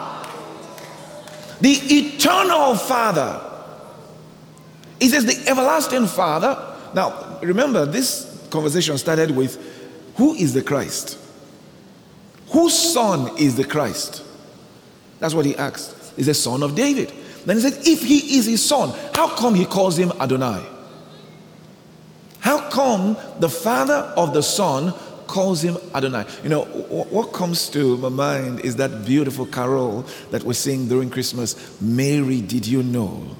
the 1.60 1.70
eternal 1.70 2.76
Father. 2.76 3.47
He 5.00 5.08
says, 5.08 5.24
The 5.24 5.50
everlasting 5.50 6.06
Father. 6.06 6.56
Now, 6.94 7.38
remember, 7.42 7.86
this 7.86 8.46
conversation 8.50 8.96
started 8.98 9.30
with 9.30 9.58
who 10.16 10.34
is 10.34 10.54
the 10.54 10.62
Christ? 10.62 11.18
Whose 12.50 12.76
son 12.76 13.36
is 13.38 13.56
the 13.56 13.64
Christ? 13.64 14.24
That's 15.20 15.34
what 15.34 15.44
he 15.44 15.56
asked. 15.56 16.14
He's 16.16 16.26
the 16.26 16.34
son 16.34 16.62
of 16.62 16.74
David. 16.74 17.12
Then 17.44 17.56
he 17.56 17.62
said, 17.62 17.86
If 17.86 18.02
he 18.02 18.38
is 18.38 18.46
his 18.46 18.64
son, 18.64 18.94
how 19.14 19.34
come 19.36 19.54
he 19.54 19.64
calls 19.64 19.98
him 19.98 20.12
Adonai? 20.20 20.64
How 22.40 22.68
come 22.70 23.16
the 23.38 23.48
father 23.48 24.12
of 24.16 24.32
the 24.32 24.42
son 24.42 24.92
calls 25.26 25.62
him 25.62 25.76
Adonai? 25.94 26.24
You 26.42 26.48
know, 26.48 26.64
what 26.64 27.32
comes 27.32 27.68
to 27.70 27.96
my 27.98 28.08
mind 28.08 28.60
is 28.60 28.76
that 28.76 29.04
beautiful 29.04 29.46
carol 29.46 30.06
that 30.30 30.42
we 30.44 30.54
sing 30.54 30.88
during 30.88 31.10
Christmas 31.10 31.80
Mary, 31.80 32.40
did 32.40 32.66
you 32.66 32.82
know? 32.82 33.36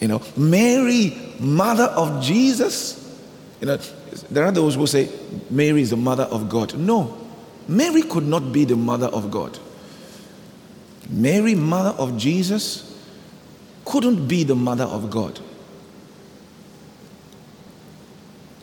You 0.00 0.08
know, 0.08 0.22
Mary, 0.36 1.16
mother 1.40 1.84
of 1.84 2.22
Jesus. 2.22 3.02
You 3.60 3.68
know, 3.68 3.76
there 4.30 4.44
are 4.44 4.52
those 4.52 4.74
who 4.74 4.86
say 4.86 5.08
Mary 5.50 5.82
is 5.82 5.90
the 5.90 5.96
mother 5.96 6.24
of 6.24 6.48
God. 6.48 6.74
No, 6.74 7.16
Mary 7.68 8.02
could 8.02 8.26
not 8.26 8.52
be 8.52 8.64
the 8.64 8.76
mother 8.76 9.06
of 9.06 9.30
God. 9.30 9.58
Mary, 11.08 11.54
mother 11.54 11.96
of 11.98 12.16
Jesus, 12.16 12.98
couldn't 13.84 14.26
be 14.26 14.44
the 14.44 14.56
mother 14.56 14.84
of 14.84 15.10
God. 15.10 15.40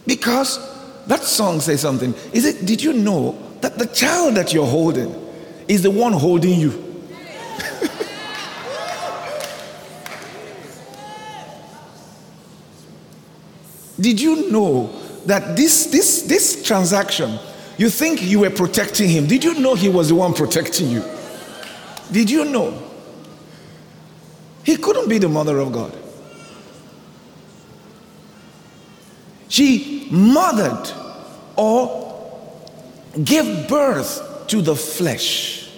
Because 0.05 0.59
that 1.07 1.23
song 1.23 1.61
says 1.61 1.81
something. 1.81 2.13
Is 2.33 2.45
it, 2.45 2.65
did 2.65 2.83
you 2.83 2.93
know 2.93 3.37
that 3.61 3.77
the 3.77 3.87
child 3.87 4.35
that 4.35 4.53
you're 4.53 4.65
holding 4.65 5.13
is 5.67 5.81
the 5.81 5.91
one 5.91 6.13
holding 6.13 6.59
you? 6.59 6.92
Did 13.99 14.19
you 14.19 14.51
know 14.51 14.87
that 15.25 15.55
this, 15.55 15.87
this, 15.87 16.23
this 16.23 16.63
transaction, 16.63 17.39
you 17.77 17.89
think 17.89 18.21
you 18.21 18.39
were 18.39 18.49
protecting 18.49 19.09
him? 19.09 19.27
Did 19.27 19.43
you 19.43 19.59
know 19.59 19.75
he 19.75 19.89
was 19.89 20.09
the 20.09 20.15
one 20.15 20.33
protecting 20.33 20.89
you? 20.89 21.03
Did 22.11 22.29
you 22.29 22.45
know? 22.45 22.81
He 24.63 24.77
couldn't 24.77 25.09
be 25.09 25.17
the 25.17 25.29
mother 25.29 25.59
of 25.59 25.71
God. 25.71 25.97
She 29.49 30.07
mothered 30.09 30.89
or 31.55 32.03
gave 33.23 33.67
birth 33.67 34.47
to 34.47 34.61
the 34.61 34.75
flesh. 34.75 35.69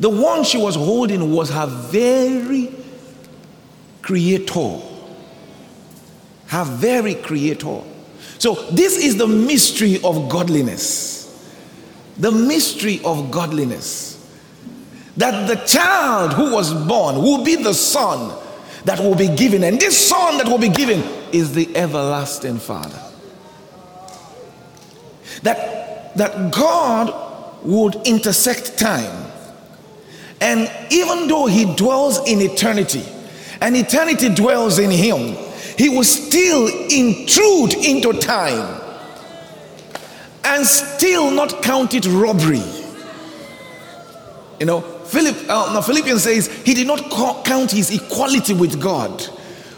The 0.00 0.10
one 0.10 0.42
she 0.42 0.58
was 0.58 0.74
holding 0.74 1.30
was 1.32 1.50
her 1.50 1.66
very 1.66 2.81
creator. 4.02 4.78
Her 6.48 6.64
very 6.64 7.14
creator. 7.14 7.82
So, 8.38 8.54
this 8.72 8.98
is 8.98 9.16
the 9.16 9.26
mystery 9.26 10.00
of 10.02 10.28
godliness. 10.28 11.20
The 12.18 12.30
mystery 12.32 13.00
of 13.04 13.30
godliness. 13.30 14.18
That 15.16 15.46
the 15.46 15.56
child 15.66 16.34
who 16.34 16.52
was 16.52 16.72
born 16.72 17.16
will 17.16 17.44
be 17.44 17.56
the 17.56 17.74
son 17.74 18.38
that 18.84 18.98
will 18.98 19.14
be 19.14 19.28
given. 19.28 19.62
And 19.64 19.80
this 19.80 20.08
son 20.08 20.38
that 20.38 20.48
will 20.48 20.58
be 20.58 20.68
given 20.68 21.02
is 21.32 21.54
the 21.54 21.74
everlasting 21.76 22.58
Father. 22.58 23.00
That, 25.42 26.16
that 26.16 26.52
God 26.52 27.64
would 27.64 27.94
intersect 28.06 28.78
time. 28.78 29.30
And 30.40 30.70
even 30.90 31.28
though 31.28 31.46
he 31.46 31.74
dwells 31.76 32.18
in 32.28 32.40
eternity, 32.40 33.04
and 33.62 33.76
eternity 33.76 34.28
dwells 34.28 34.80
in 34.80 34.90
him, 34.90 35.36
he 35.78 35.88
will 35.88 36.02
still 36.02 36.66
intrude 36.90 37.74
into 37.74 38.12
time 38.14 38.80
and 40.44 40.66
still 40.66 41.30
not 41.30 41.62
count 41.62 41.94
it 41.94 42.04
robbery. 42.06 42.60
You 44.58 44.66
know, 44.66 44.80
Philip, 44.80 45.36
uh, 45.48 45.74
no, 45.74 45.80
Philippians 45.80 46.24
says 46.24 46.48
he 46.64 46.74
did 46.74 46.88
not 46.88 47.08
count 47.44 47.70
his 47.70 47.94
equality 47.94 48.52
with 48.52 48.80
God 48.82 49.28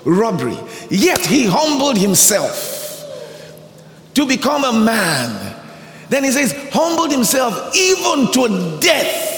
robbery, 0.06 0.58
yet 0.90 1.20
he 1.20 1.46
humbled 1.46 1.98
himself 1.98 3.04
to 4.14 4.26
become 4.26 4.64
a 4.64 4.72
man. 4.72 5.60
Then 6.08 6.24
he 6.24 6.30
says, 6.30 6.54
humbled 6.72 7.10
himself 7.10 7.76
even 7.76 8.32
to 8.32 8.78
death. 8.80 9.32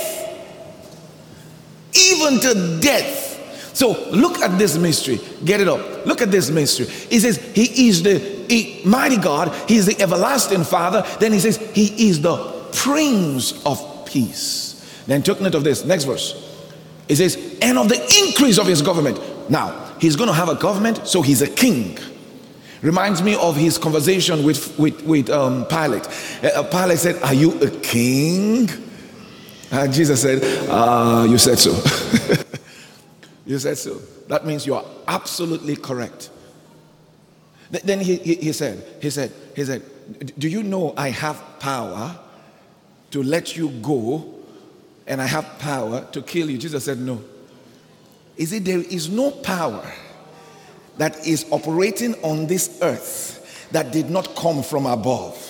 Even 1.94 2.38
to 2.40 2.80
death. 2.80 3.25
So 3.76 4.08
look 4.08 4.38
at 4.38 4.58
this 4.58 4.78
mystery. 4.78 5.20
Get 5.44 5.60
it 5.60 5.68
up. 5.68 6.06
Look 6.06 6.22
at 6.22 6.30
this 6.30 6.48
mystery. 6.48 6.86
He 6.86 7.20
says, 7.20 7.36
He 7.36 7.88
is 7.88 8.02
the 8.02 8.18
he, 8.48 8.80
mighty 8.86 9.18
God, 9.18 9.52
He 9.68 9.76
is 9.76 9.84
the 9.84 10.00
everlasting 10.00 10.64
Father. 10.64 11.04
Then 11.20 11.34
He 11.34 11.40
says, 11.40 11.58
He 11.74 12.08
is 12.08 12.22
the 12.22 12.38
Prince 12.72 13.62
of 13.66 14.06
Peace. 14.06 15.04
Then 15.06 15.22
took 15.22 15.42
note 15.42 15.54
of 15.54 15.62
this. 15.62 15.84
Next 15.84 16.04
verse. 16.04 16.42
It 17.06 17.16
says, 17.16 17.36
and 17.60 17.76
of 17.78 17.90
the 17.90 18.00
increase 18.26 18.58
of 18.58 18.66
his 18.66 18.80
government. 18.80 19.20
Now, 19.50 19.94
he's 20.00 20.16
going 20.16 20.28
to 20.28 20.34
have 20.34 20.48
a 20.48 20.54
government, 20.54 21.06
so 21.06 21.20
he's 21.20 21.42
a 21.42 21.46
king. 21.46 21.98
Reminds 22.80 23.22
me 23.22 23.36
of 23.36 23.56
his 23.56 23.76
conversation 23.76 24.42
with, 24.42 24.76
with, 24.78 25.02
with 25.02 25.28
um, 25.28 25.66
Pilate. 25.66 26.08
Uh, 26.42 26.62
Pilate 26.62 26.98
said, 26.98 27.22
Are 27.22 27.34
you 27.34 27.60
a 27.60 27.70
king? 27.80 28.70
And 29.70 29.92
Jesus 29.92 30.22
said, 30.22 30.42
uh, 30.70 31.26
You 31.28 31.36
said 31.36 31.58
so. 31.58 32.42
you 33.46 33.58
said 33.58 33.78
so. 33.78 34.00
That 34.28 34.44
means 34.44 34.66
you 34.66 34.74
are 34.74 34.84
absolutely 35.06 35.76
correct. 35.76 36.30
Then 37.70 38.00
he, 38.00 38.16
he, 38.16 38.34
he 38.36 38.52
said, 38.52 38.84
he 39.00 39.10
said, 39.10 39.32
he 39.54 39.64
said, 39.64 39.82
Do 40.38 40.48
you 40.48 40.62
know 40.62 40.94
I 40.96 41.10
have 41.10 41.42
power 41.58 42.18
to 43.10 43.22
let 43.22 43.56
you 43.56 43.70
go 43.70 44.34
and 45.06 45.22
I 45.22 45.26
have 45.26 45.58
power 45.58 46.06
to 46.12 46.22
kill 46.22 46.50
you. 46.50 46.58
Jesus 46.58 46.84
said, 46.84 46.98
No. 46.98 47.22
Is 48.36 48.52
it 48.52 48.64
there 48.64 48.80
is 48.80 49.08
no 49.08 49.30
power 49.30 49.90
that 50.98 51.26
is 51.26 51.46
operating 51.50 52.14
on 52.22 52.46
this 52.46 52.78
earth 52.82 53.68
that 53.72 53.92
did 53.92 54.10
not 54.10 54.34
come 54.34 54.62
from 54.62 54.86
above? 54.86 55.42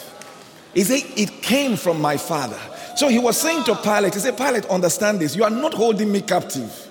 Is 0.75 0.91
it 0.91 1.05
it 1.19 1.43
came 1.43 1.77
from 1.77 2.01
my 2.01 2.17
father? 2.17 2.61
So 2.97 3.09
he 3.09 3.19
was 3.19 3.39
saying 3.39 3.65
to 3.65 3.75
Pilate, 3.75 4.15
he 4.15 4.21
said, 4.21 4.37
Pilate, 4.37 4.67
understand 4.67 5.21
this. 5.21 5.37
You 5.37 5.45
are 5.45 5.51
not 5.51 5.75
holding 5.75 6.11
me 6.11 6.23
captive. 6.23 6.86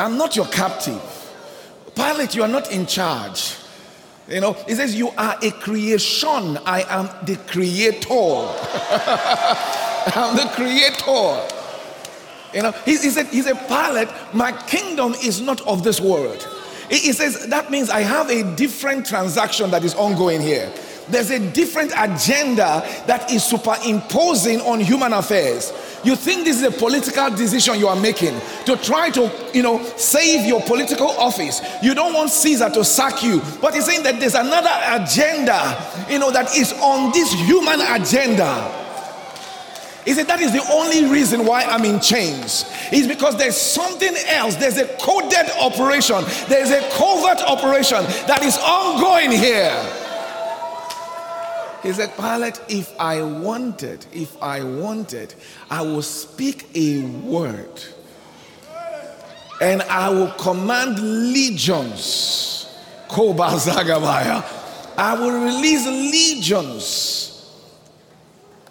I'm 0.00 0.16
not 0.16 0.34
your 0.34 0.46
captive. 0.46 1.02
Pilate, 1.94 2.34
you 2.34 2.42
are 2.42 2.48
not 2.48 2.72
in 2.72 2.86
charge. 2.86 3.56
You 4.26 4.40
know, 4.40 4.54
he 4.66 4.74
says, 4.74 4.96
You 4.96 5.10
are 5.10 5.36
a 5.42 5.50
creation. 5.50 6.56
I 6.64 6.86
am 6.88 7.10
the 7.26 7.36
creator. 7.46 8.08
I'm 10.16 10.36
the 10.36 10.50
creator. 10.54 11.46
You 12.54 12.62
know, 12.62 12.70
he, 12.86 12.92
he 12.92 13.10
said, 13.10 13.26
He's 13.26 13.46
a 13.46 13.54
Pilate. 13.54 14.08
My 14.32 14.52
kingdom 14.66 15.12
is 15.22 15.42
not 15.42 15.60
of 15.66 15.84
this 15.84 16.00
world. 16.00 16.48
He, 16.88 16.98
he 16.98 17.12
says, 17.12 17.48
That 17.48 17.70
means 17.70 17.90
I 17.90 18.00
have 18.00 18.30
a 18.30 18.56
different 18.56 19.04
transaction 19.04 19.70
that 19.72 19.84
is 19.84 19.94
ongoing 19.96 20.40
here. 20.40 20.72
There's 21.10 21.30
a 21.30 21.40
different 21.52 21.92
agenda 21.96 22.86
that 23.06 23.30
is 23.30 23.44
superimposing 23.44 24.60
on 24.60 24.80
human 24.80 25.12
affairs. 25.12 25.72
You 26.02 26.16
think 26.16 26.44
this 26.44 26.56
is 26.56 26.62
a 26.62 26.70
political 26.70 27.30
decision 27.30 27.78
you 27.78 27.88
are 27.88 28.00
making 28.00 28.40
to 28.64 28.76
try 28.76 29.10
to, 29.10 29.30
you 29.52 29.62
know, 29.62 29.82
save 29.96 30.46
your 30.46 30.62
political 30.62 31.08
office. 31.08 31.60
You 31.82 31.94
don't 31.94 32.14
want 32.14 32.30
Caesar 32.30 32.70
to 32.70 32.84
sack 32.84 33.22
you, 33.22 33.42
but 33.60 33.74
he's 33.74 33.84
saying 33.84 34.02
that 34.04 34.18
there's 34.18 34.34
another 34.34 34.70
agenda, 34.84 35.76
you 36.08 36.18
know, 36.18 36.30
that 36.30 36.56
is 36.56 36.72
on 36.80 37.12
this 37.12 37.32
human 37.32 37.80
agenda. 37.80 38.76
He 40.04 40.14
said, 40.14 40.26
That 40.28 40.40
is 40.40 40.52
the 40.52 40.66
only 40.72 41.04
reason 41.04 41.44
why 41.44 41.64
I'm 41.64 41.84
in 41.84 42.00
chains. 42.00 42.64
Is 42.90 43.06
because 43.06 43.36
there's 43.36 43.56
something 43.56 44.14
else. 44.28 44.56
There's 44.56 44.78
a 44.78 44.86
coded 44.96 45.50
operation, 45.60 46.24
there's 46.48 46.70
a 46.70 46.80
covert 46.96 47.40
operation 47.46 48.02
that 48.26 48.42
is 48.42 48.56
ongoing 48.58 49.30
here. 49.30 49.76
He 51.82 51.92
said, 51.92 52.14
Pilate, 52.16 52.60
if 52.68 52.98
I 53.00 53.22
wanted, 53.22 54.04
if 54.12 54.40
I 54.42 54.62
wanted, 54.62 55.34
I 55.70 55.82
will 55.82 56.02
speak 56.02 56.66
a 56.74 57.02
word 57.02 57.82
and 59.60 59.82
I 59.82 60.08
will 60.10 60.30
command 60.32 60.98
legions. 61.32 62.56
I 63.10 64.44
will 65.18 65.44
release 65.44 65.86
legions. 65.86 67.26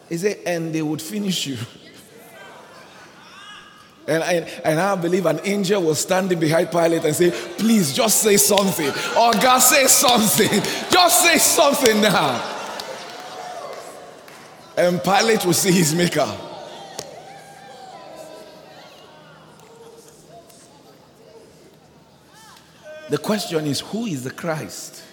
He 0.08 0.18
said, 0.18 0.40
and 0.46 0.74
they 0.74 0.82
would 0.82 1.02
finish 1.02 1.46
you. 1.46 1.58
And 4.08 4.24
I, 4.24 4.34
and 4.66 4.80
I 4.80 4.96
believe 4.96 5.28
an 5.28 5.40
angel 5.44 5.84
was 5.84 6.00
standing 6.00 6.40
behind 6.40 6.72
Pilate 6.72 7.06
and 7.06 7.16
say, 7.16 7.30
please 7.58 7.94
just 7.94 8.24
say 8.24 8.38
something. 8.38 8.90
Or 9.16 9.34
God 9.34 9.60
say 9.60 9.86
something. 9.86 10.50
Just 10.90 11.24
say 11.24 11.38
something 11.38 12.02
now. 12.02 12.59
And 14.80 15.04
Pilate 15.04 15.44
will 15.46 15.52
see 15.52 15.74
his 15.74 15.94
maker. 15.94 16.26
The 23.10 23.18
question 23.18 23.66
is 23.66 23.82
who 23.82 24.06
is 24.06 24.24
the 24.24 24.32
Christ? 24.32 25.04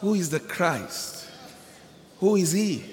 Who 0.00 0.14
is 0.14 0.30
the 0.30 0.40
Christ? 0.40 1.30
Who 2.18 2.34
is 2.34 2.50
he? 2.50 2.84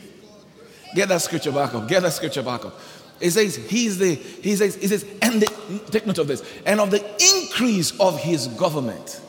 Get 0.93 1.09
that 1.09 1.23
scripture 1.23 1.51
back 1.51 1.73
up. 1.73 1.87
Get 1.87 2.03
that 2.03 2.13
scripture 2.13 2.43
back 2.43 2.63
up. 2.63 2.79
It 3.19 3.31
says, 3.31 3.55
He's 3.55 3.97
the, 3.97 4.13
he 4.13 4.55
says, 4.55 4.75
he 4.75 4.85
says, 4.85 5.03
and 5.23 5.41
the, 5.41 5.81
take 5.89 6.05
note 6.05 6.19
of 6.19 6.27
this, 6.27 6.43
and 6.67 6.79
of 6.79 6.91
the 6.91 7.03
increase 7.39 7.99
of 7.99 8.19
his 8.19 8.45
government. 8.47 9.19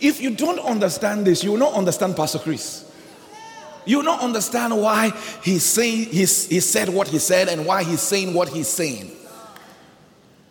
If 0.00 0.20
you 0.20 0.34
don't 0.34 0.58
understand 0.58 1.28
this, 1.28 1.44
you 1.44 1.52
will 1.52 1.58
not 1.58 1.74
understand 1.74 2.16
Pastor 2.16 2.40
Chris. 2.40 2.87
You 3.88 4.02
don't 4.02 4.20
understand 4.20 4.76
why 4.76 5.12
he's 5.42 5.62
saying 5.62 6.10
he's, 6.10 6.46
he 6.46 6.60
said 6.60 6.90
what 6.90 7.08
he 7.08 7.18
said 7.18 7.48
and 7.48 7.64
why 7.64 7.82
he's 7.82 8.02
saying 8.02 8.34
what 8.34 8.50
he's 8.50 8.68
saying. 8.68 9.10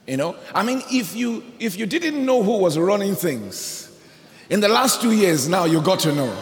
You 0.08 0.18
know, 0.18 0.36
I 0.56 0.64
mean, 0.64 0.82
if 0.90 1.16
you 1.16 1.44
if 1.60 1.78
you 1.78 1.86
didn't 1.86 2.26
know 2.26 2.42
who 2.42 2.58
was 2.58 2.80
running 2.80 3.14
things 3.14 3.96
in 4.50 4.60
the 4.60 4.68
last 4.68 5.04
two 5.04 5.12
years, 5.12 5.48
now 5.48 5.66
you 5.66 5.82
got 5.82 6.00
to 6.00 6.16
know. 6.16 6.36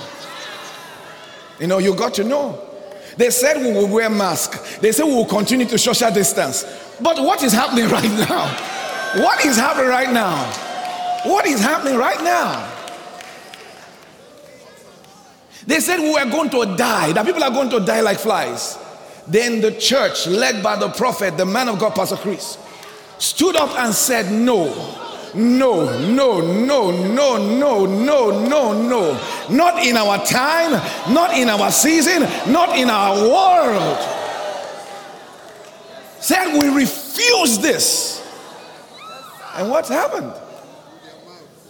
You 1.59 1.67
know, 1.67 1.79
you 1.79 1.93
got 1.95 2.13
to 2.13 2.23
know. 2.23 2.61
They 3.17 3.29
said 3.29 3.57
we 3.57 3.73
will 3.73 3.87
wear 3.87 4.09
masks. 4.09 4.77
They 4.77 4.93
said 4.93 5.03
we 5.03 5.15
will 5.15 5.25
continue 5.25 5.65
to 5.65 5.77
social 5.77 6.11
distance. 6.11 6.63
But 7.01 7.17
what 7.19 7.43
is 7.43 7.51
happening 7.51 7.89
right 7.89 8.29
now? 8.29 9.21
What 9.21 9.43
is 9.45 9.57
happening 9.57 9.89
right 9.89 10.13
now? 10.13 10.45
What 11.25 11.45
is 11.45 11.59
happening 11.59 11.97
right 11.97 12.23
now? 12.23 12.74
They 15.67 15.79
said 15.79 15.99
we 15.99 16.11
were 16.11 16.29
going 16.29 16.49
to 16.51 16.75
die, 16.75 17.11
that 17.13 17.25
people 17.25 17.43
are 17.43 17.51
going 17.51 17.69
to 17.71 17.79
die 17.79 18.01
like 18.01 18.19
flies. 18.19 18.77
Then 19.27 19.61
the 19.61 19.71
church, 19.71 20.27
led 20.27 20.61
by 20.61 20.75
the 20.75 20.89
prophet, 20.89 21.37
the 21.37 21.45
man 21.45 21.69
of 21.69 21.79
God, 21.79 21.95
Pastor 21.95 22.17
Chris, 22.17 22.57
stood 23.17 23.55
up 23.55 23.77
and 23.79 23.93
said, 23.93 24.31
No, 24.31 24.67
no, 25.33 25.99
no, 25.99 26.41
no, 26.41 26.91
no, 26.91 27.37
no, 27.37 27.85
no, 27.85 28.45
no, 28.45 28.87
no. 28.87 29.21
Not 29.49 29.83
in 29.83 29.97
our 29.97 30.23
time, 30.25 30.71
not 31.13 31.35
in 31.35 31.49
our 31.49 31.71
season, 31.71 32.21
not 32.51 32.77
in 32.77 32.89
our 32.89 33.15
world. 33.27 33.97
Said 36.19 36.59
we 36.59 36.69
refuse 36.69 37.57
this. 37.59 38.21
And 39.55 39.69
what's 39.69 39.89
happened? 39.89 40.33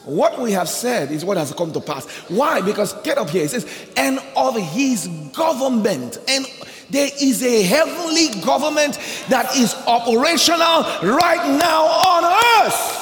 What 0.06 0.40
we 0.40 0.52
have 0.52 0.70
said 0.70 1.12
is 1.12 1.26
what 1.26 1.38
has 1.38 1.52
come 1.52 1.72
to 1.74 1.82
pass. 1.82 2.06
Why? 2.30 2.62
Because 2.62 2.94
get 3.02 3.18
up 3.18 3.30
here. 3.30 3.44
It 3.44 3.50
says, 3.50 3.68
and 3.98 4.20
of 4.38 4.56
his 4.56 5.08
government. 5.34 6.20
And 6.28 6.46
there 6.92 7.10
is 7.20 7.44
a 7.44 7.64
heavenly 7.64 8.40
government 8.42 9.00
that 9.30 9.56
is 9.56 9.74
operational 9.88 10.84
right 11.18 11.58
now 11.60 11.86
on 11.86 12.66
earth. 12.66 13.02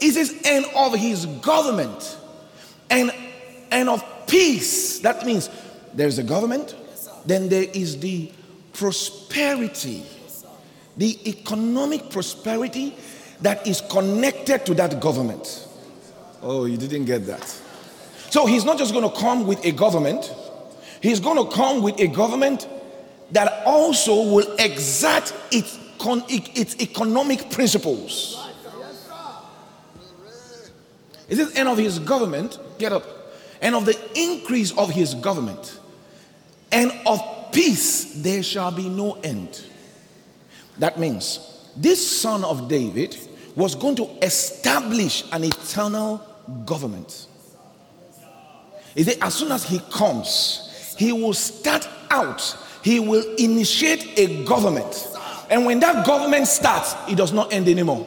It 0.00 0.12
says, 0.12 0.34
and 0.44 0.66
of 0.74 0.94
his 0.94 1.26
government 1.26 2.18
and, 2.90 3.12
and 3.70 3.88
of 3.88 4.04
peace. 4.26 4.98
That 4.98 5.24
means 5.24 5.48
there's 5.94 6.18
a 6.18 6.24
government, 6.24 6.74
then 7.24 7.48
there 7.48 7.66
is 7.72 8.00
the 8.00 8.32
prosperity, 8.72 10.04
the 10.96 11.30
economic 11.30 12.10
prosperity 12.10 12.94
that 13.42 13.66
is 13.66 13.80
connected 13.80 14.64
to 14.66 14.74
that 14.74 15.00
government. 15.00 15.66
Oh, 16.42 16.64
you 16.64 16.76
didn't 16.76 17.04
get 17.04 17.26
that. 17.26 17.44
So 18.30 18.46
he's 18.46 18.64
not 18.64 18.78
just 18.78 18.92
going 18.92 19.08
to 19.08 19.16
come 19.16 19.46
with 19.46 19.64
a 19.64 19.72
government, 19.72 20.32
he's 21.00 21.20
going 21.20 21.36
to 21.44 21.54
come 21.54 21.82
with 21.82 21.98
a 22.00 22.08
government 22.08 22.68
that 23.32 23.62
also 23.64 24.14
will 24.14 24.56
exert 24.58 25.32
its, 25.50 25.78
its 26.28 26.80
economic 26.80 27.50
principles. 27.50 28.42
Is 31.28 31.38
this 31.38 31.56
end 31.56 31.68
of 31.68 31.78
his 31.78 31.98
government? 31.98 32.58
Get 32.78 32.92
up. 32.92 33.04
And 33.60 33.74
of 33.74 33.84
the 33.84 33.98
increase 34.14 34.70
of 34.76 34.90
his 34.90 35.14
government, 35.14 35.80
and 36.70 36.92
of 37.06 37.20
peace 37.52 38.12
there 38.22 38.42
shall 38.42 38.70
be 38.70 38.88
no 38.88 39.14
end. 39.24 39.64
That 40.78 40.98
means 40.98 41.40
this 41.74 42.20
son 42.20 42.44
of 42.44 42.68
David 42.68 43.16
was 43.56 43.74
going 43.74 43.96
to 43.96 44.08
establish 44.22 45.24
an 45.32 45.44
eternal 45.44 46.20
government. 46.66 47.26
Is 48.94 49.08
it 49.08 49.18
as 49.22 49.34
soon 49.34 49.50
as 49.50 49.64
he 49.64 49.80
comes, 49.90 50.94
he 50.98 51.10
will 51.12 51.32
start 51.32 51.88
out, 52.10 52.56
he 52.82 53.00
will 53.00 53.34
initiate 53.36 54.18
a 54.18 54.44
government. 54.44 55.08
And 55.50 55.64
when 55.64 55.80
that 55.80 56.06
government 56.06 56.46
starts, 56.46 56.94
it 57.08 57.16
does 57.16 57.32
not 57.32 57.52
end 57.52 57.68
anymore. 57.68 58.06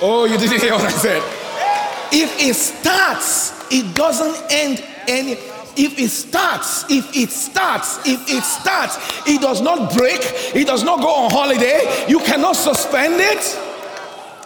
Oh, 0.00 0.26
you 0.26 0.38
didn't 0.38 0.60
hear 0.60 0.72
what 0.72 0.84
I 0.84 0.90
said. 0.90 1.22
If 2.12 2.40
it 2.40 2.54
starts, 2.54 3.66
it 3.70 3.94
doesn't 3.94 4.50
end 4.50 4.84
any. 5.08 5.32
If 5.80 5.98
it 5.98 6.08
starts, 6.08 6.84
if 6.90 7.16
it 7.16 7.30
starts, 7.30 7.98
if 8.06 8.28
it 8.28 8.42
starts, 8.42 8.98
it 9.26 9.40
does 9.40 9.60
not 9.60 9.94
break, 9.96 10.20
it 10.54 10.66
does 10.66 10.82
not 10.82 11.00
go 11.00 11.08
on 11.08 11.30
holiday, 11.30 12.06
you 12.08 12.18
cannot 12.20 12.56
suspend 12.56 13.14
it. 13.18 13.67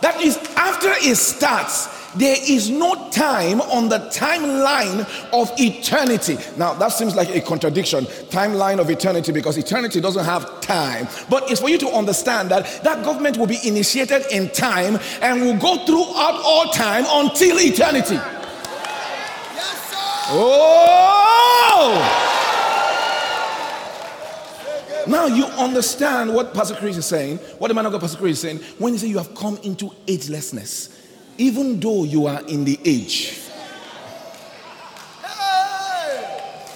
That 0.03 0.21
is, 0.21 0.37
after 0.57 0.91
it 0.91 1.17
starts, 1.17 1.89
there 2.15 2.37
is 2.47 2.69
no 2.69 3.09
time 3.11 3.61
on 3.63 3.89
the 3.89 3.99
timeline 4.11 5.01
of 5.33 5.51
eternity. 5.59 6.37
Now, 6.57 6.75
that 6.75 6.89
seems 6.89 7.15
like 7.15 7.35
a 7.35 7.41
contradiction 7.41 8.05
timeline 8.29 8.81
of 8.81 8.91
eternity 8.91 9.33
because 9.33 9.57
eternity 9.57 10.01
doesn't 10.01 10.25
have 10.25 10.61
time. 10.61 11.09
But 11.31 11.51
it's 11.51 11.61
for 11.61 11.71
you 11.71 11.79
to 11.79 11.89
understand 11.89 12.51
that 12.51 12.83
that 12.83 13.05
government 13.05 13.39
will 13.39 13.47
be 13.47 13.59
initiated 13.65 14.27
in 14.31 14.51
time 14.51 14.99
and 15.23 15.41
will 15.41 15.57
go 15.57 15.87
throughout 15.87 16.43
all 16.45 16.71
time 16.73 17.05
until 17.09 17.59
eternity. 17.61 18.17
Yes, 18.17 19.91
sir. 19.91 19.97
oh! 20.35 22.32
Now 25.07 25.27
you 25.27 25.45
understand 25.47 26.35
what 26.35 26.55
Pastor 26.55 26.75
Chris 26.75 26.97
is 26.97 27.07
saying, 27.07 27.39
what 27.59 27.69
the 27.69 27.75
man 27.75 27.87
of 27.87 27.93
God 27.93 28.01
Pastor 28.01 28.19
Chris 28.19 28.33
is 28.33 28.41
saying, 28.41 28.59
when 28.79 28.93
he 28.93 28.99
says 28.99 29.09
you 29.09 29.19
have 29.19 29.35
come 29.35 29.59
into 29.59 29.87
agelessness, 30.07 30.99
even 31.39 31.81
though 31.81 32.05
you 32.05 32.27
are 32.27 32.43
in 32.47 32.65
the 32.65 32.79
age. 32.85 33.39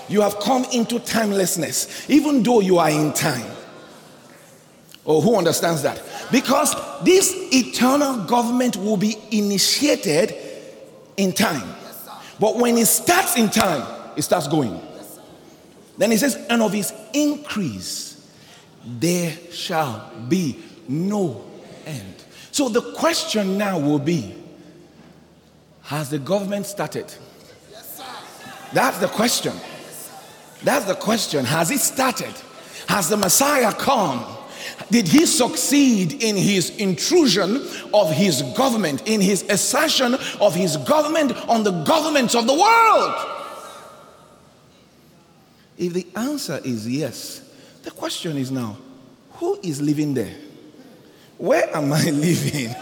You 0.09 0.21
have 0.21 0.39
come 0.39 0.65
into 0.73 1.01
timelessness, 1.01 2.09
even 2.09 2.43
though 2.43 2.61
you 2.61 2.79
are 2.79 2.91
in 2.91 3.13
time. 3.13 3.51
Oh, 5.05 5.21
who 5.21 5.37
understands 5.37 5.83
that? 5.83 6.03
Because 6.31 6.75
this 7.05 7.33
eternal 7.53 8.25
government 8.25 8.77
will 8.77 8.97
be 8.97 9.17
initiated 9.31 10.35
in 11.17 11.33
time. 11.33 11.75
But 12.39 12.57
when 12.57 12.77
it 12.77 12.87
starts 12.87 13.37
in 13.37 13.51
time, 13.51 13.87
it 14.17 14.23
starts 14.23 14.49
going. 14.49 14.81
Then 15.99 16.11
he 16.11 16.17
says, 16.17 16.37
and 16.51 16.63
of 16.63 16.73
his 16.73 16.93
increase 17.13 18.16
there 18.87 19.37
shall 19.51 20.11
be 20.29 20.63
no 20.89 21.45
end. 21.85 22.15
So 22.53 22.69
the 22.69 22.81
question 22.93 23.59
now 23.59 23.79
will 23.79 23.99
be 23.99 24.35
Has 25.83 26.11
the 26.11 26.19
government 26.19 26.67
started? 26.67 27.13
That's 28.73 28.99
the 28.99 29.09
question. 29.09 29.53
That's 30.63 30.85
the 30.87 30.95
question. 30.95 31.45
Has 31.45 31.71
it 31.71 31.81
started? 31.81 32.35
Has 32.89 33.09
the 33.09 33.17
Messiah 33.17 33.73
come? 33.73 34.25
Did 34.91 35.09
he 35.09 35.27
succeed 35.27 36.23
in 36.23 36.37
his 36.37 36.71
intrusion 36.77 37.67
of 37.93 38.11
his 38.11 38.43
government, 38.57 39.07
in 39.07 39.21
his 39.21 39.43
assertion 39.49 40.15
of 40.41 40.55
his 40.55 40.77
government 40.79 41.33
on 41.49 41.63
the 41.63 41.73
governments 41.83 42.35
of 42.35 42.47
the 42.47 42.55
world? 42.55 43.15
If 45.79 45.93
the 45.93 46.07
answer 46.17 46.61
is 46.65 46.89
yes, 46.89 47.46
the 47.87 47.93
question 47.93 48.37
is 48.37 48.51
now, 48.51 48.77
who 49.35 49.61
is 49.63 49.81
living 49.81 50.13
there? 50.13 50.35
Where 51.39 51.75
am 51.75 51.93
I 51.93 52.03
living? 52.11 52.75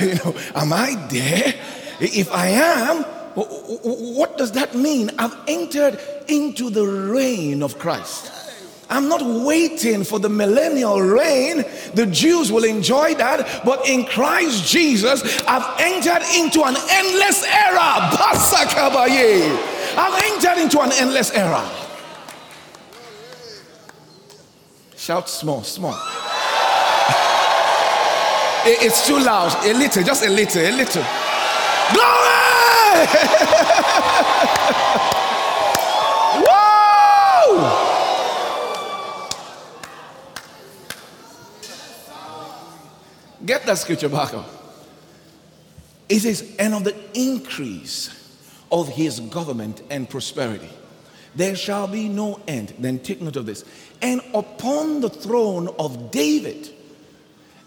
you 0.00 0.14
know, 0.16 0.34
am 0.56 0.72
I 0.72 0.96
there? 1.08 1.54
If 2.00 2.32
I 2.32 2.48
am, 2.48 3.04
what 3.34 4.36
does 4.36 4.50
that 4.52 4.74
mean? 4.74 5.12
I've 5.20 5.36
entered 5.46 6.00
into 6.26 6.68
the 6.68 6.84
reign 6.84 7.62
of 7.62 7.78
Christ. 7.78 8.32
I'm 8.90 9.08
not 9.08 9.22
waiting 9.22 10.02
for 10.02 10.18
the 10.18 10.28
millennial 10.28 11.00
reign. 11.00 11.64
The 11.94 12.06
Jews 12.06 12.50
will 12.50 12.64
enjoy 12.64 13.14
that. 13.14 13.62
But 13.64 13.88
in 13.88 14.04
Christ 14.04 14.66
Jesus, 14.66 15.22
I've 15.46 15.80
entered 15.80 16.26
into 16.36 16.64
an 16.64 16.74
endless 16.90 17.44
era. 17.44 18.10
I've 19.96 20.22
entered 20.24 20.60
into 20.60 20.80
an 20.80 20.90
endless 20.98 21.30
era. 21.30 21.89
Shout 25.10 25.28
small, 25.28 25.64
small. 25.64 25.98
it's 28.64 29.04
too 29.08 29.18
loud. 29.18 29.52
A 29.66 29.74
little, 29.74 30.04
just 30.04 30.24
a 30.24 30.30
little, 30.30 30.62
a 30.62 30.70
little. 30.70 31.02
Glory! 31.92 33.06
Woo! 36.38 36.46
Get 43.44 43.66
that 43.66 43.78
scripture 43.78 44.08
back 44.08 44.32
up. 44.32 44.48
It 46.08 46.20
says, 46.20 46.54
and 46.56 46.72
of 46.72 46.84
the 46.84 46.94
increase 47.14 48.10
of 48.70 48.88
his 48.88 49.18
government 49.18 49.82
and 49.90 50.08
prosperity, 50.08 50.70
there 51.34 51.54
shall 51.54 51.86
be 51.86 52.08
no 52.08 52.40
end. 52.48 52.74
Then 52.78 52.98
take 52.98 53.20
note 53.20 53.36
of 53.36 53.46
this. 53.46 53.64
And 54.02 54.20
upon 54.34 55.00
the 55.00 55.10
throne 55.10 55.68
of 55.78 56.10
David 56.10 56.70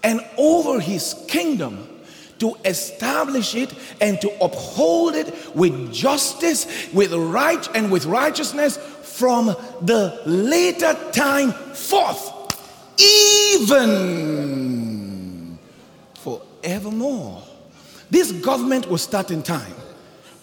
and 0.04 0.20
over 0.38 0.80
his 0.80 1.16
kingdom 1.28 1.88
to 2.40 2.56
establish 2.66 3.56
it 3.56 3.74
and 4.02 4.20
to 4.20 4.30
uphold 4.44 5.16
it 5.16 5.56
with 5.56 5.94
justice 5.94 6.92
with 6.92 7.14
right 7.14 7.74
and 7.76 7.90
with 7.92 8.06
righteousness 8.06 8.76
from 8.78 9.46
the 9.82 10.22
later 10.26 10.94
time 11.12 11.52
forth 11.52 12.32
even 13.00 14.38
forevermore. 16.16 17.42
This 18.10 18.32
government 18.32 18.90
will 18.90 18.98
start 18.98 19.32
in 19.32 19.42
time 19.42 19.76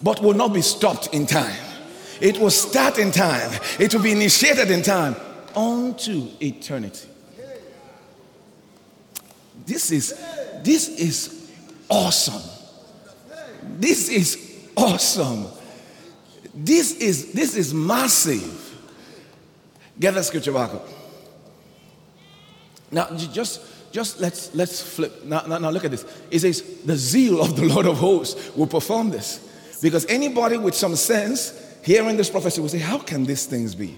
but 0.01 0.21
will 0.21 0.33
not 0.33 0.53
be 0.53 0.61
stopped 0.61 1.13
in 1.13 1.27
time 1.27 1.70
It 2.21 2.37
will 2.37 2.51
start 2.51 2.99
in 2.99 3.11
time, 3.11 3.51
it 3.79 3.93
will 3.93 4.03
be 4.03 4.11
initiated 4.11 4.69
in 4.69 4.83
time 4.83 5.15
unto 5.55 6.27
eternity. 6.39 7.09
This 9.65 9.91
is 9.91 10.13
this 10.63 10.87
is 10.89 11.51
awesome. 11.89 12.41
This 13.79 14.09
is 14.09 14.67
awesome. 14.75 15.47
This 16.53 16.93
is 16.97 17.33
this 17.33 17.55
is 17.55 17.73
massive. 17.73 18.57
Get 19.99 20.13
that 20.13 20.25
scripture 20.25 20.51
back 20.51 20.73
up. 20.73 20.87
Now 22.91 23.09
just 23.15 23.61
just 23.91 24.19
let's 24.19 24.53
let's 24.53 24.81
flip. 24.81 25.25
Now, 25.25 25.41
now, 25.47 25.57
now 25.57 25.69
look 25.69 25.85
at 25.85 25.91
this. 25.91 26.05
It 26.29 26.39
says, 26.39 26.61
the 26.85 26.95
zeal 26.95 27.41
of 27.41 27.55
the 27.55 27.65
Lord 27.65 27.85
of 27.85 27.97
hosts 27.97 28.55
will 28.55 28.67
perform 28.67 29.09
this. 29.09 29.47
Because 29.81 30.05
anybody 30.05 30.57
with 30.57 30.75
some 30.75 30.95
sense 30.95 31.70
hearing 31.81 32.17
this 32.17 32.29
prophecy 32.29 32.61
will 32.61 32.69
say, 32.69 32.79
How 32.79 32.97
can 32.97 33.25
these 33.25 33.45
things 33.45 33.75
be? 33.75 33.97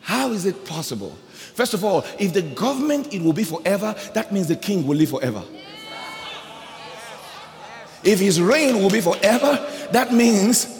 How 0.00 0.30
is 0.30 0.46
it 0.46 0.64
possible? 0.64 1.16
First 1.54 1.74
of 1.74 1.84
all, 1.84 2.04
if 2.18 2.32
the 2.32 2.42
government 2.42 3.12
it 3.12 3.20
will 3.20 3.32
be 3.32 3.44
forever, 3.44 3.94
that 4.14 4.32
means 4.32 4.48
the 4.48 4.56
king 4.56 4.86
will 4.86 4.96
live 4.96 5.10
forever. 5.10 5.42
If 8.04 8.20
his 8.20 8.40
reign 8.40 8.80
will 8.80 8.90
be 8.90 9.00
forever, 9.00 9.66
that 9.92 10.12
means 10.12 10.78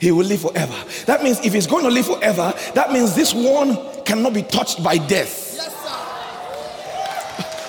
he 0.00 0.12
will 0.12 0.24
live 0.24 0.40
forever. 0.40 0.74
That 1.06 1.22
means 1.22 1.44
if 1.44 1.52
he's 1.52 1.66
going 1.66 1.84
to 1.84 1.90
live 1.90 2.06
forever, 2.06 2.52
that 2.74 2.92
means 2.92 3.14
this 3.14 3.32
one 3.32 3.76
cannot 4.04 4.34
be 4.34 4.42
touched 4.42 4.82
by 4.82 4.98
death. 4.98 5.46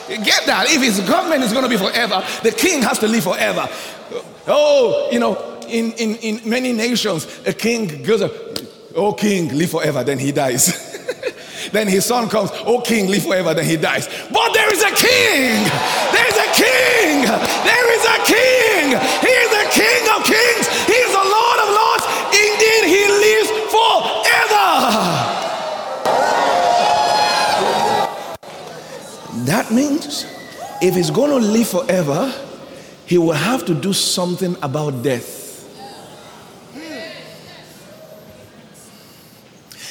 Get 0.09 0.45
that? 0.47 0.65
If 0.69 0.81
his 0.81 0.99
government 1.07 1.43
is 1.43 1.53
going 1.53 1.63
to 1.63 1.69
be 1.69 1.77
forever, 1.77 2.23
the 2.41 2.51
king 2.51 2.81
has 2.81 2.97
to 2.99 3.07
live 3.07 3.23
forever. 3.23 3.69
Oh, 4.47 5.09
you 5.11 5.19
know, 5.19 5.48
in, 5.69 5.93
in, 5.93 6.15
in 6.17 6.49
many 6.49 6.73
nations, 6.73 7.27
a 7.45 7.53
king 7.53 8.03
goes, 8.03 8.21
Oh, 8.95 9.13
king, 9.13 9.55
live 9.55 9.69
forever, 9.69 10.03
then 10.03 10.19
he 10.19 10.31
dies. 10.31 10.67
then 11.71 11.87
his 11.87 12.05
son 12.05 12.27
comes, 12.27 12.49
Oh, 12.65 12.81
king, 12.81 13.07
live 13.09 13.23
forever, 13.23 13.53
then 13.53 13.65
he 13.65 13.77
dies. 13.77 14.07
But 14.31 14.53
there 14.53 14.71
is 14.73 14.81
a 14.81 14.91
king! 14.91 15.63
There 16.11 16.27
is 16.27 16.37
a 16.37 16.49
king! 16.57 17.25
There 17.63 17.87
is 17.95 18.03
a 18.05 18.17
king! 18.25 18.99
He 19.21 19.33
is 19.33 19.49
the 19.49 19.67
king 19.71 20.03
of 20.15 20.23
kings! 20.25 20.67
He 20.85 20.93
is 20.93 21.11
the 21.11 21.23
Lord 21.23 21.59
of 21.63 21.69
lords! 21.79 22.05
Indeed, 22.33 22.83
he 22.89 23.03
lives 23.07 23.49
forever! 23.71 24.65
That 29.45 29.71
means 29.71 30.25
if 30.81 30.95
he's 30.95 31.11
going 31.11 31.31
to 31.31 31.47
live 31.47 31.67
forever, 31.67 32.33
he 33.05 33.17
will 33.17 33.33
have 33.33 33.65
to 33.65 33.73
do 33.73 33.93
something 33.93 34.55
about 34.61 35.01
death. 35.03 35.38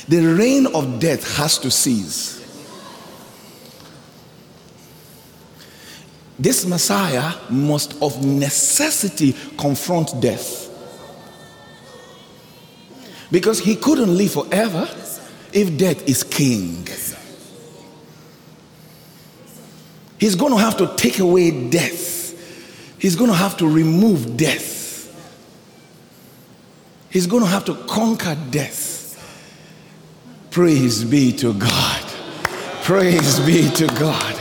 The 0.08 0.26
reign 0.26 0.66
of 0.66 0.98
death 0.98 1.36
has 1.36 1.58
to 1.58 1.70
cease. 1.70 2.36
This 6.38 6.64
Messiah 6.64 7.34
must 7.50 8.00
of 8.00 8.24
necessity 8.24 9.34
confront 9.58 10.20
death. 10.20 10.66
Because 13.30 13.58
he 13.58 13.76
couldn't 13.76 14.16
live 14.16 14.32
forever 14.32 14.88
if 15.52 15.76
death 15.76 16.08
is 16.08 16.22
king. 16.22 16.86
He's 20.18 20.34
going 20.34 20.52
to 20.52 20.58
have 20.58 20.76
to 20.78 20.94
take 20.96 21.18
away 21.18 21.68
death. 21.68 22.16
He's 22.98 23.14
going 23.14 23.30
to 23.30 23.36
have 23.36 23.56
to 23.58 23.68
remove 23.68 24.36
death. 24.36 24.86
He's 27.10 27.26
going 27.26 27.42
to 27.42 27.48
have 27.48 27.64
to 27.66 27.74
conquer 27.74 28.36
death. 28.50 28.97
Praise 30.50 31.04
be 31.04 31.32
to 31.32 31.52
God. 31.54 32.02
Praise 32.82 33.38
be 33.40 33.68
to 33.70 33.86
God. 33.98 34.34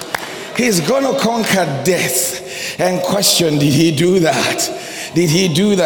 He's 0.55 0.79
going 0.79 1.03
to 1.03 1.19
conquer 1.19 1.65
death. 1.83 2.79
And 2.79 3.01
question, 3.01 3.57
did 3.57 3.73
he 3.73 3.95
do 3.95 4.19
that? 4.19 5.11
Did 5.13 5.29
he 5.29 5.53
do 5.53 5.75
that? 5.75 5.85